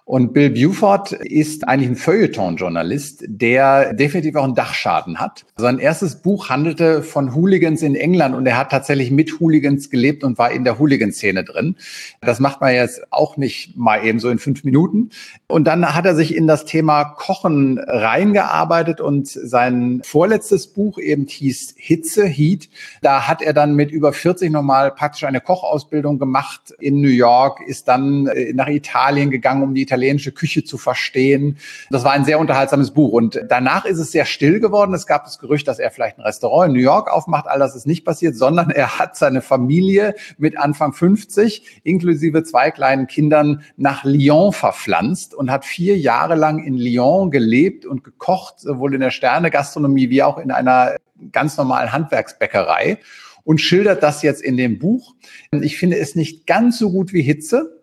Und 0.06 0.34
Bill 0.34 0.50
Buford 0.50 1.12
ist 1.12 1.66
eigentlich 1.66 1.88
ein 1.88 1.96
Feuilleton-Journalist, 1.96 3.24
der 3.26 3.94
definitiv 3.94 4.36
auch 4.36 4.44
einen 4.44 4.54
Dachschaden 4.54 5.18
hat. 5.18 5.46
Sein 5.56 5.78
erstes 5.78 6.16
Buch 6.16 6.50
handelte 6.50 7.02
von 7.02 7.34
Hooligans 7.34 7.80
in 7.80 7.94
England 7.94 8.34
und 8.34 8.44
er 8.44 8.58
hat 8.58 8.70
tatsächlich 8.70 9.10
mit 9.10 9.40
Hooligans 9.40 9.88
gelebt 9.88 10.22
und 10.22 10.36
war 10.36 10.50
in 10.52 10.64
der 10.64 10.78
Hooligan-Szene 10.78 11.42
drin. 11.44 11.76
Das 12.20 12.38
macht 12.38 12.60
man 12.60 12.74
jetzt 12.74 13.10
auch 13.12 13.38
nicht 13.38 13.78
mal 13.78 14.04
eben 14.04 14.18
so 14.18 14.28
in 14.28 14.38
fünf 14.38 14.62
Minuten. 14.62 15.08
Und 15.46 15.64
dann 15.64 15.94
hat 15.94 16.04
er 16.04 16.14
sich 16.14 16.36
in 16.36 16.46
das 16.46 16.66
Thema 16.66 17.04
Kochen 17.04 17.78
reingearbeitet 17.78 19.00
und 19.00 19.26
sein 19.26 20.02
vorletztes 20.04 20.66
Buch 20.66 20.98
eben 20.98 21.26
hieß 21.26 21.76
Hitze, 21.78 22.26
Heat. 22.26 22.68
Da 23.00 23.26
hat 23.26 23.40
er 23.40 23.54
dann 23.54 23.74
mit 23.74 23.90
über 23.90 24.12
40 24.12 24.50
nochmal 24.50 24.90
praktisch 24.90 25.24
eine 25.24 25.40
Kochausbildung 25.40 26.18
gemacht 26.18 26.74
in 26.78 27.00
New 27.00 27.08
York, 27.08 27.60
ist 27.66 27.88
dann 27.88 28.26
äh, 28.26 28.52
nach 28.52 28.68
Italien 28.68 29.30
gegangen, 29.30 29.62
um 29.62 29.74
die 29.74 29.86
italienische 29.94 30.32
Küche 30.32 30.64
zu 30.64 30.76
verstehen. 30.76 31.56
Das 31.90 32.04
war 32.04 32.12
ein 32.12 32.24
sehr 32.24 32.38
unterhaltsames 32.38 32.90
Buch. 32.90 33.12
Und 33.12 33.40
danach 33.48 33.84
ist 33.84 33.98
es 33.98 34.12
sehr 34.12 34.24
still 34.24 34.60
geworden. 34.60 34.92
Es 34.94 35.06
gab 35.06 35.24
das 35.24 35.38
Gerücht, 35.38 35.68
dass 35.68 35.78
er 35.78 35.90
vielleicht 35.90 36.18
ein 36.18 36.22
Restaurant 36.22 36.68
in 36.68 36.74
New 36.74 36.82
York 36.82 37.10
aufmacht. 37.10 37.46
All 37.46 37.58
das 37.58 37.76
ist 37.76 37.86
nicht 37.86 38.04
passiert, 38.04 38.36
sondern 38.36 38.70
er 38.70 38.98
hat 38.98 39.16
seine 39.16 39.40
Familie 39.40 40.14
mit 40.36 40.58
Anfang 40.58 40.92
50 40.92 41.80
inklusive 41.84 42.42
zwei 42.42 42.70
kleinen 42.70 43.06
Kindern 43.06 43.62
nach 43.76 44.04
Lyon 44.04 44.52
verpflanzt 44.52 45.34
und 45.34 45.50
hat 45.50 45.64
vier 45.64 45.96
Jahre 45.96 46.34
lang 46.34 46.64
in 46.64 46.76
Lyon 46.76 47.30
gelebt 47.30 47.86
und 47.86 48.02
gekocht, 48.04 48.60
sowohl 48.60 48.94
in 48.94 49.00
der 49.00 49.10
Sterne-Gastronomie 49.10 50.10
wie 50.10 50.22
auch 50.22 50.38
in 50.38 50.50
einer 50.50 50.96
ganz 51.32 51.56
normalen 51.56 51.92
Handwerksbäckerei 51.92 52.98
und 53.44 53.60
schildert 53.60 54.02
das 54.02 54.22
jetzt 54.22 54.42
in 54.42 54.56
dem 54.56 54.78
Buch. 54.78 55.14
Ich 55.52 55.76
finde 55.76 55.98
es 55.98 56.14
nicht 56.14 56.46
ganz 56.46 56.78
so 56.78 56.90
gut 56.90 57.12
wie 57.12 57.22
Hitze. 57.22 57.73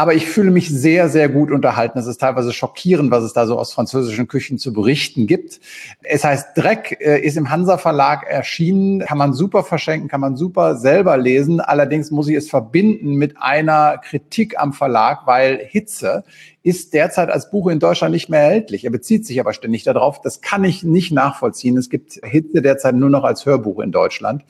Aber 0.00 0.14
ich 0.14 0.26
fühle 0.26 0.50
mich 0.50 0.70
sehr, 0.70 1.10
sehr 1.10 1.28
gut 1.28 1.50
unterhalten. 1.50 1.98
Es 1.98 2.06
ist 2.06 2.22
teilweise 2.22 2.54
schockierend, 2.54 3.10
was 3.10 3.22
es 3.22 3.34
da 3.34 3.46
so 3.46 3.58
aus 3.58 3.74
französischen 3.74 4.28
Küchen 4.28 4.56
zu 4.56 4.72
berichten 4.72 5.26
gibt. 5.26 5.60
Es 6.02 6.24
heißt 6.24 6.56
Dreck, 6.56 6.96
äh, 7.02 7.20
ist 7.20 7.36
im 7.36 7.50
Hansa 7.50 7.76
Verlag 7.76 8.26
erschienen, 8.26 9.00
kann 9.00 9.18
man 9.18 9.34
super 9.34 9.62
verschenken, 9.62 10.08
kann 10.08 10.22
man 10.22 10.36
super 10.36 10.76
selber 10.76 11.18
lesen. 11.18 11.60
Allerdings 11.60 12.10
muss 12.10 12.28
ich 12.28 12.36
es 12.36 12.48
verbinden 12.48 13.16
mit 13.16 13.36
einer 13.42 13.98
Kritik 13.98 14.58
am 14.58 14.72
Verlag, 14.72 15.26
weil 15.26 15.58
Hitze 15.58 16.24
ist 16.62 16.94
derzeit 16.94 17.28
als 17.30 17.50
Buch 17.50 17.68
in 17.68 17.78
Deutschland 17.78 18.12
nicht 18.12 18.30
mehr 18.30 18.40
erhältlich. 18.40 18.84
Er 18.84 18.90
bezieht 18.90 19.26
sich 19.26 19.38
aber 19.38 19.52
ständig 19.52 19.82
darauf. 19.84 20.22
Das 20.22 20.40
kann 20.40 20.64
ich 20.64 20.82
nicht 20.82 21.10
nachvollziehen. 21.10 21.76
Es 21.76 21.90
gibt 21.90 22.20
Hitze 22.22 22.62
derzeit 22.62 22.94
nur 22.94 23.10
noch 23.10 23.24
als 23.24 23.44
Hörbuch 23.44 23.80
in 23.80 23.92
Deutschland. 23.92 24.44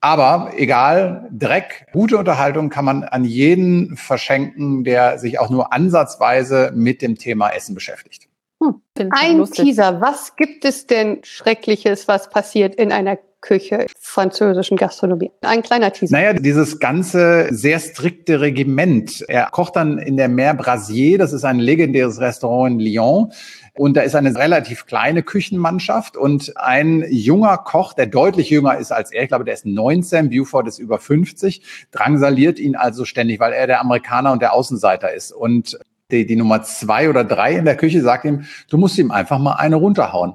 Aber 0.00 0.52
egal, 0.56 1.28
Dreck, 1.32 1.86
gute 1.92 2.18
Unterhaltung 2.18 2.68
kann 2.68 2.84
man 2.84 3.02
an 3.02 3.24
jeden 3.24 3.96
verschenken, 3.96 4.84
der 4.84 5.18
sich 5.18 5.38
auch 5.38 5.50
nur 5.50 5.72
ansatzweise 5.72 6.72
mit 6.74 7.02
dem 7.02 7.16
Thema 7.16 7.50
Essen 7.50 7.74
beschäftigt. 7.74 8.28
Hm, 8.62 8.80
Ein 9.10 9.44
Teaser, 9.44 10.00
was 10.00 10.36
gibt 10.36 10.64
es 10.64 10.86
denn 10.86 11.20
Schreckliches, 11.22 12.08
was 12.08 12.30
passiert 12.30 12.74
in 12.74 12.92
einer 12.92 13.18
Küche 13.46 13.86
französischen 14.00 14.76
Gastronomie. 14.76 15.30
Ein 15.42 15.62
kleiner 15.62 15.92
Teaser. 15.92 16.16
Naja, 16.16 16.32
dieses 16.32 16.80
ganze 16.80 17.48
sehr 17.50 17.78
strikte 17.78 18.40
Regiment. 18.40 19.24
Er 19.28 19.50
kocht 19.50 19.76
dann 19.76 19.98
in 19.98 20.16
der 20.16 20.28
Mer 20.28 20.54
Brasier, 20.54 21.18
das 21.18 21.32
ist 21.32 21.44
ein 21.44 21.60
legendäres 21.60 22.18
Restaurant 22.18 22.72
in 22.72 22.80
Lyon. 22.80 23.32
Und 23.76 23.94
da 23.94 24.00
ist 24.00 24.14
eine 24.14 24.34
relativ 24.34 24.86
kleine 24.86 25.22
Küchenmannschaft 25.22 26.16
und 26.16 26.56
ein 26.56 27.04
junger 27.10 27.58
Koch, 27.58 27.92
der 27.92 28.06
deutlich 28.06 28.48
jünger 28.48 28.78
ist 28.78 28.90
als 28.90 29.12
er, 29.12 29.22
ich 29.22 29.28
glaube, 29.28 29.44
der 29.44 29.52
ist 29.52 29.66
19, 29.66 30.30
Buford 30.30 30.66
ist 30.66 30.78
über 30.78 30.98
50, 30.98 31.62
drangsaliert 31.90 32.58
ihn 32.58 32.74
also 32.74 33.04
ständig, 33.04 33.38
weil 33.38 33.52
er 33.52 33.66
der 33.66 33.80
Amerikaner 33.82 34.32
und 34.32 34.40
der 34.40 34.54
Außenseiter 34.54 35.12
ist. 35.12 35.30
Und 35.30 35.78
die, 36.10 36.24
die 36.24 36.36
Nummer 36.36 36.62
zwei 36.62 37.10
oder 37.10 37.22
drei 37.22 37.54
in 37.54 37.66
der 37.66 37.76
Küche 37.76 38.00
sagt 38.00 38.24
ihm, 38.24 38.46
du 38.70 38.78
musst 38.78 38.96
ihm 38.96 39.10
einfach 39.10 39.38
mal 39.38 39.54
eine 39.54 39.76
runterhauen, 39.76 40.34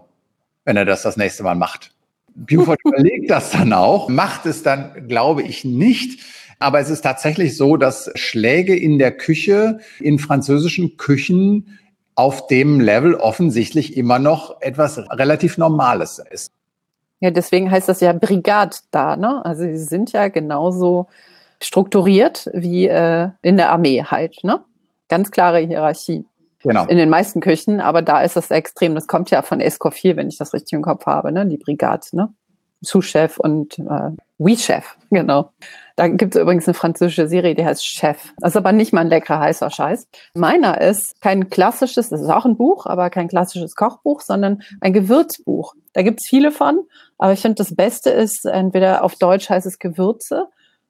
wenn 0.65 0.77
er 0.77 0.85
das 0.85 1.01
das 1.01 1.17
nächste 1.17 1.41
Mal 1.41 1.55
macht. 1.55 1.95
Buford 2.35 2.79
überlegt 2.85 3.31
das 3.31 3.51
dann 3.51 3.73
auch, 3.73 4.07
macht 4.07 4.45
es 4.45 4.61
dann, 4.61 5.07
glaube 5.07 5.41
ich, 5.41 5.65
nicht. 5.65 6.23
Aber 6.59 6.79
es 6.79 6.91
ist 6.91 7.01
tatsächlich 7.01 7.57
so, 7.57 7.75
dass 7.75 8.11
Schläge 8.13 8.75
in 8.75 8.99
der 8.99 9.11
Küche, 9.11 9.79
in 9.99 10.19
französischen 10.19 10.95
Küchen 10.97 11.79
auf 12.15 12.47
dem 12.47 12.79
Level 12.79 13.15
offensichtlich 13.15 13.97
immer 13.97 14.19
noch 14.19 14.61
etwas 14.61 14.97
relativ 15.11 15.57
Normales 15.57 16.21
ist. 16.29 16.51
Ja, 17.19 17.29
deswegen 17.29 17.69
heißt 17.69 17.87
das 17.87 18.01
ja 18.01 18.13
Brigade 18.13 18.75
da, 18.89 19.15
ne? 19.15 19.45
Also 19.45 19.63
sie 19.63 19.77
sind 19.77 20.11
ja 20.11 20.27
genauso 20.27 21.07
strukturiert 21.61 22.49
wie 22.53 22.87
äh, 22.87 23.29
in 23.43 23.57
der 23.57 23.71
Armee 23.71 24.03
halt, 24.03 24.43
ne? 24.43 24.63
Ganz 25.07 25.29
klare 25.31 25.59
Hierarchie. 25.59 26.25
Genau. 26.63 26.85
In 26.85 26.97
den 26.97 27.09
meisten 27.09 27.39
Küchen, 27.39 27.79
aber 27.79 28.01
da 28.01 28.21
ist 28.21 28.35
das 28.35 28.51
extrem. 28.51 28.95
Das 28.95 29.07
kommt 29.07 29.31
ja 29.31 29.41
von 29.41 29.61
Escoffier, 29.61 30.15
wenn 30.15 30.27
ich 30.27 30.37
das 30.37 30.53
richtig 30.53 30.73
im 30.73 30.81
Kopf 30.81 31.05
habe, 31.05 31.31
ne? 31.31 31.45
Die 31.45 31.57
Brigade, 31.57 32.05
ne? 32.13 32.33
Sous-Chef 32.81 33.37
und 33.37 33.79
äh, 33.79 34.11
Oui-Chef, 34.39 34.97
genau. 35.11 35.51
Da 35.95 36.07
gibt 36.07 36.35
es 36.35 36.41
übrigens 36.41 36.67
eine 36.67 36.73
französische 36.73 37.27
Serie, 37.27 37.53
die 37.53 37.63
heißt 37.63 37.85
Chef. 37.85 38.33
Das 38.39 38.51
ist 38.51 38.57
aber 38.57 38.71
nicht 38.71 38.91
mal 38.91 39.01
ein 39.01 39.09
leckerer, 39.09 39.39
heißer 39.39 39.69
Scheiß. 39.69 40.07
Meiner 40.33 40.81
ist 40.81 41.21
kein 41.21 41.49
klassisches, 41.49 42.09
das 42.09 42.21
ist 42.21 42.29
auch 42.29 42.45
ein 42.45 42.57
Buch, 42.57 42.87
aber 42.87 43.11
kein 43.11 43.27
klassisches 43.27 43.75
Kochbuch, 43.75 44.21
sondern 44.21 44.63
ein 44.79 44.93
Gewürzbuch. 44.93 45.75
Da 45.93 46.01
gibt 46.01 46.21
es 46.21 46.27
viele 46.27 46.51
von, 46.51 46.79
aber 47.19 47.33
ich 47.33 47.41
finde, 47.41 47.55
das 47.55 47.75
Beste 47.75 48.09
ist, 48.09 48.45
entweder 48.45 49.03
auf 49.03 49.15
Deutsch 49.15 49.49
heißt 49.49 49.67
es 49.67 49.77
Gewürze 49.77 50.47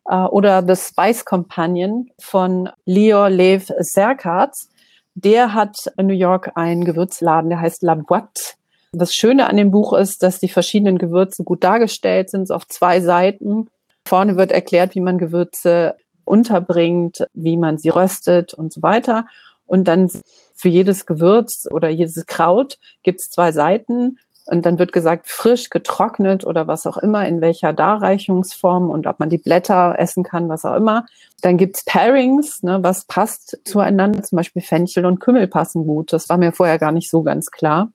äh, 0.07 0.15
oder 0.15 0.63
The 0.65 0.81
Spice 0.81 1.25
Companion 1.25 2.09
von 2.21 2.69
Leo 2.85 3.27
Lev 3.27 3.69
Serkatz. 3.79 4.69
Der 5.13 5.53
hat 5.53 5.75
in 5.97 6.07
New 6.07 6.13
York 6.13 6.53
einen 6.55 6.85
Gewürzladen, 6.85 7.49
der 7.49 7.59
heißt 7.59 7.83
La 7.83 7.95
Boite 7.95 8.53
das 8.91 9.13
Schöne 9.13 9.47
an 9.47 9.57
dem 9.57 9.71
Buch 9.71 9.93
ist, 9.93 10.21
dass 10.23 10.39
die 10.39 10.49
verschiedenen 10.49 10.97
Gewürze 10.97 11.43
gut 11.43 11.63
dargestellt 11.63 12.29
sind, 12.29 12.51
auf 12.51 12.67
zwei 12.67 12.99
Seiten. 12.99 13.67
Vorne 14.05 14.35
wird 14.35 14.51
erklärt, 14.51 14.95
wie 14.95 15.01
man 15.01 15.17
Gewürze 15.17 15.95
unterbringt, 16.25 17.27
wie 17.33 17.57
man 17.57 17.77
sie 17.77 17.89
röstet 17.89 18.53
und 18.53 18.73
so 18.73 18.81
weiter. 18.81 19.25
Und 19.65 19.87
dann 19.87 20.09
für 20.53 20.69
jedes 20.69 21.05
Gewürz 21.05 21.67
oder 21.71 21.89
jedes 21.89 22.25
Kraut 22.25 22.77
gibt 23.03 23.21
es 23.21 23.29
zwei 23.29 23.51
Seiten. 23.51 24.17
Und 24.47 24.65
dann 24.65 24.79
wird 24.79 24.91
gesagt, 24.91 25.27
frisch, 25.29 25.69
getrocknet 25.69 26.45
oder 26.45 26.67
was 26.67 26.85
auch 26.85 26.97
immer, 26.97 27.25
in 27.27 27.39
welcher 27.39 27.71
Darreichungsform 27.71 28.89
und 28.89 29.07
ob 29.07 29.19
man 29.19 29.29
die 29.29 29.37
Blätter 29.37 29.95
essen 29.97 30.23
kann, 30.23 30.49
was 30.49 30.65
auch 30.65 30.75
immer. 30.75 31.05
Dann 31.41 31.57
gibt's 31.57 31.85
Pairings, 31.85 32.61
ne, 32.63 32.79
was 32.81 33.05
passt 33.05 33.59
zueinander. 33.63 34.23
Zum 34.23 34.35
Beispiel 34.35 34.61
Fenchel 34.61 35.05
und 35.05 35.19
Kümmel 35.19 35.47
passen 35.47 35.85
gut. 35.85 36.11
Das 36.11 36.27
war 36.27 36.37
mir 36.37 36.51
vorher 36.51 36.79
gar 36.79 36.91
nicht 36.91 37.09
so 37.09 37.23
ganz 37.23 37.51
klar. 37.51 37.91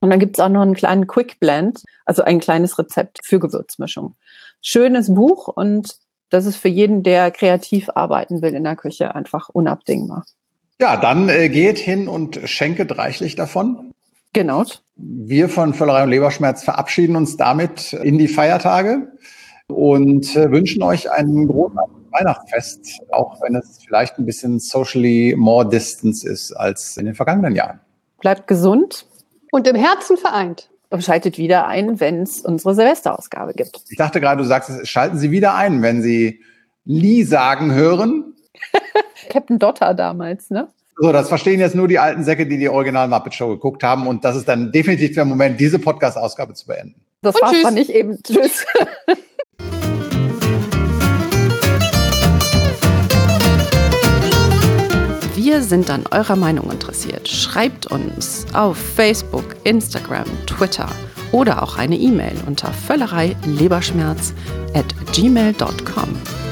Und 0.00 0.10
dann 0.10 0.20
gibt 0.20 0.36
es 0.36 0.44
auch 0.44 0.48
noch 0.48 0.62
einen 0.62 0.74
kleinen 0.74 1.06
Quick 1.06 1.40
Blend, 1.40 1.82
also 2.04 2.22
ein 2.22 2.40
kleines 2.40 2.78
Rezept 2.78 3.20
für 3.24 3.38
Gewürzmischung. 3.38 4.14
Schönes 4.60 5.12
Buch 5.12 5.48
und 5.48 5.96
das 6.30 6.46
ist 6.46 6.56
für 6.56 6.68
jeden, 6.68 7.02
der 7.02 7.30
kreativ 7.30 7.88
arbeiten 7.94 8.42
will 8.42 8.54
in 8.54 8.64
der 8.64 8.76
Küche, 8.76 9.14
einfach 9.14 9.48
unabdingbar. 9.48 10.24
Ja, 10.80 10.96
dann 10.96 11.28
äh, 11.28 11.48
geht 11.48 11.78
hin 11.78 12.06
und 12.06 12.38
schenket 12.44 12.96
reichlich 12.98 13.34
davon. 13.34 13.92
Genau. 14.32 14.64
Wir 14.94 15.48
von 15.48 15.74
Völlerei 15.74 16.04
und 16.04 16.10
Leberschmerz 16.10 16.62
verabschieden 16.62 17.16
uns 17.16 17.36
damit 17.36 17.92
in 17.94 18.18
die 18.18 18.28
Feiertage 18.28 19.12
und 19.66 20.36
äh, 20.36 20.50
wünschen 20.50 20.82
euch 20.82 21.10
einen 21.10 21.48
großartigen 21.48 22.12
Weihnachtsfest, 22.12 23.00
auch 23.10 23.40
wenn 23.42 23.56
es 23.56 23.78
vielleicht 23.84 24.18
ein 24.18 24.26
bisschen 24.26 24.60
socially 24.60 25.34
more 25.36 25.68
distance 25.68 26.28
ist 26.28 26.52
als 26.52 26.96
in 26.96 27.06
den 27.06 27.14
vergangenen 27.14 27.56
Jahren. 27.56 27.80
Bleibt 28.20 28.46
gesund, 28.46 29.06
und 29.50 29.66
im 29.66 29.76
Herzen 29.76 30.16
vereint. 30.16 30.70
Und 30.90 31.04
schaltet 31.04 31.36
wieder 31.36 31.66
ein, 31.66 32.00
wenn 32.00 32.22
es 32.22 32.40
unsere 32.40 32.74
Silvesterausgabe 32.74 33.52
gibt. 33.52 33.82
Ich 33.90 33.98
dachte 33.98 34.20
gerade, 34.20 34.40
du 34.40 34.48
sagst, 34.48 34.86
schalten 34.88 35.18
Sie 35.18 35.30
wieder 35.30 35.54
ein, 35.54 35.82
wenn 35.82 36.00
Sie 36.00 36.40
Lee 36.86 37.24
sagen 37.24 37.74
hören. 37.74 38.34
Captain 39.28 39.58
Dotter 39.58 39.92
damals, 39.92 40.48
ne? 40.48 40.68
So, 40.96 41.12
das 41.12 41.28
verstehen 41.28 41.60
jetzt 41.60 41.74
nur 41.74 41.88
die 41.88 41.98
alten 41.98 42.24
Säcke, 42.24 42.46
die 42.46 42.56
die 42.56 42.70
Original 42.70 43.06
Muppet 43.06 43.34
Show 43.34 43.48
geguckt 43.48 43.82
haben. 43.82 44.06
Und 44.06 44.24
das 44.24 44.34
ist 44.34 44.48
dann 44.48 44.72
definitiv 44.72 45.14
der 45.14 45.26
Moment, 45.26 45.60
diese 45.60 45.78
Podcast-Ausgabe 45.78 46.54
zu 46.54 46.66
beenden. 46.66 46.94
Das 47.20 47.34
war 47.34 47.52
war's 47.52 47.74
nicht 47.74 47.90
eben. 47.90 48.22
Tschüss. 48.22 48.64
Wir 55.40 55.62
sind 55.62 55.88
an 55.88 56.02
eurer 56.10 56.34
Meinung 56.34 56.68
interessiert. 56.68 57.28
Schreibt 57.28 57.86
uns 57.86 58.44
auf 58.54 58.76
Facebook, 58.76 59.54
Instagram, 59.62 60.26
Twitter 60.46 60.88
oder 61.30 61.62
auch 61.62 61.78
eine 61.78 61.96
E-Mail 61.96 62.34
unter 62.48 62.72
völlerei 62.72 63.36
leberschmerz 63.46 64.34
at 64.74 64.86
gmail.com. 65.12 66.47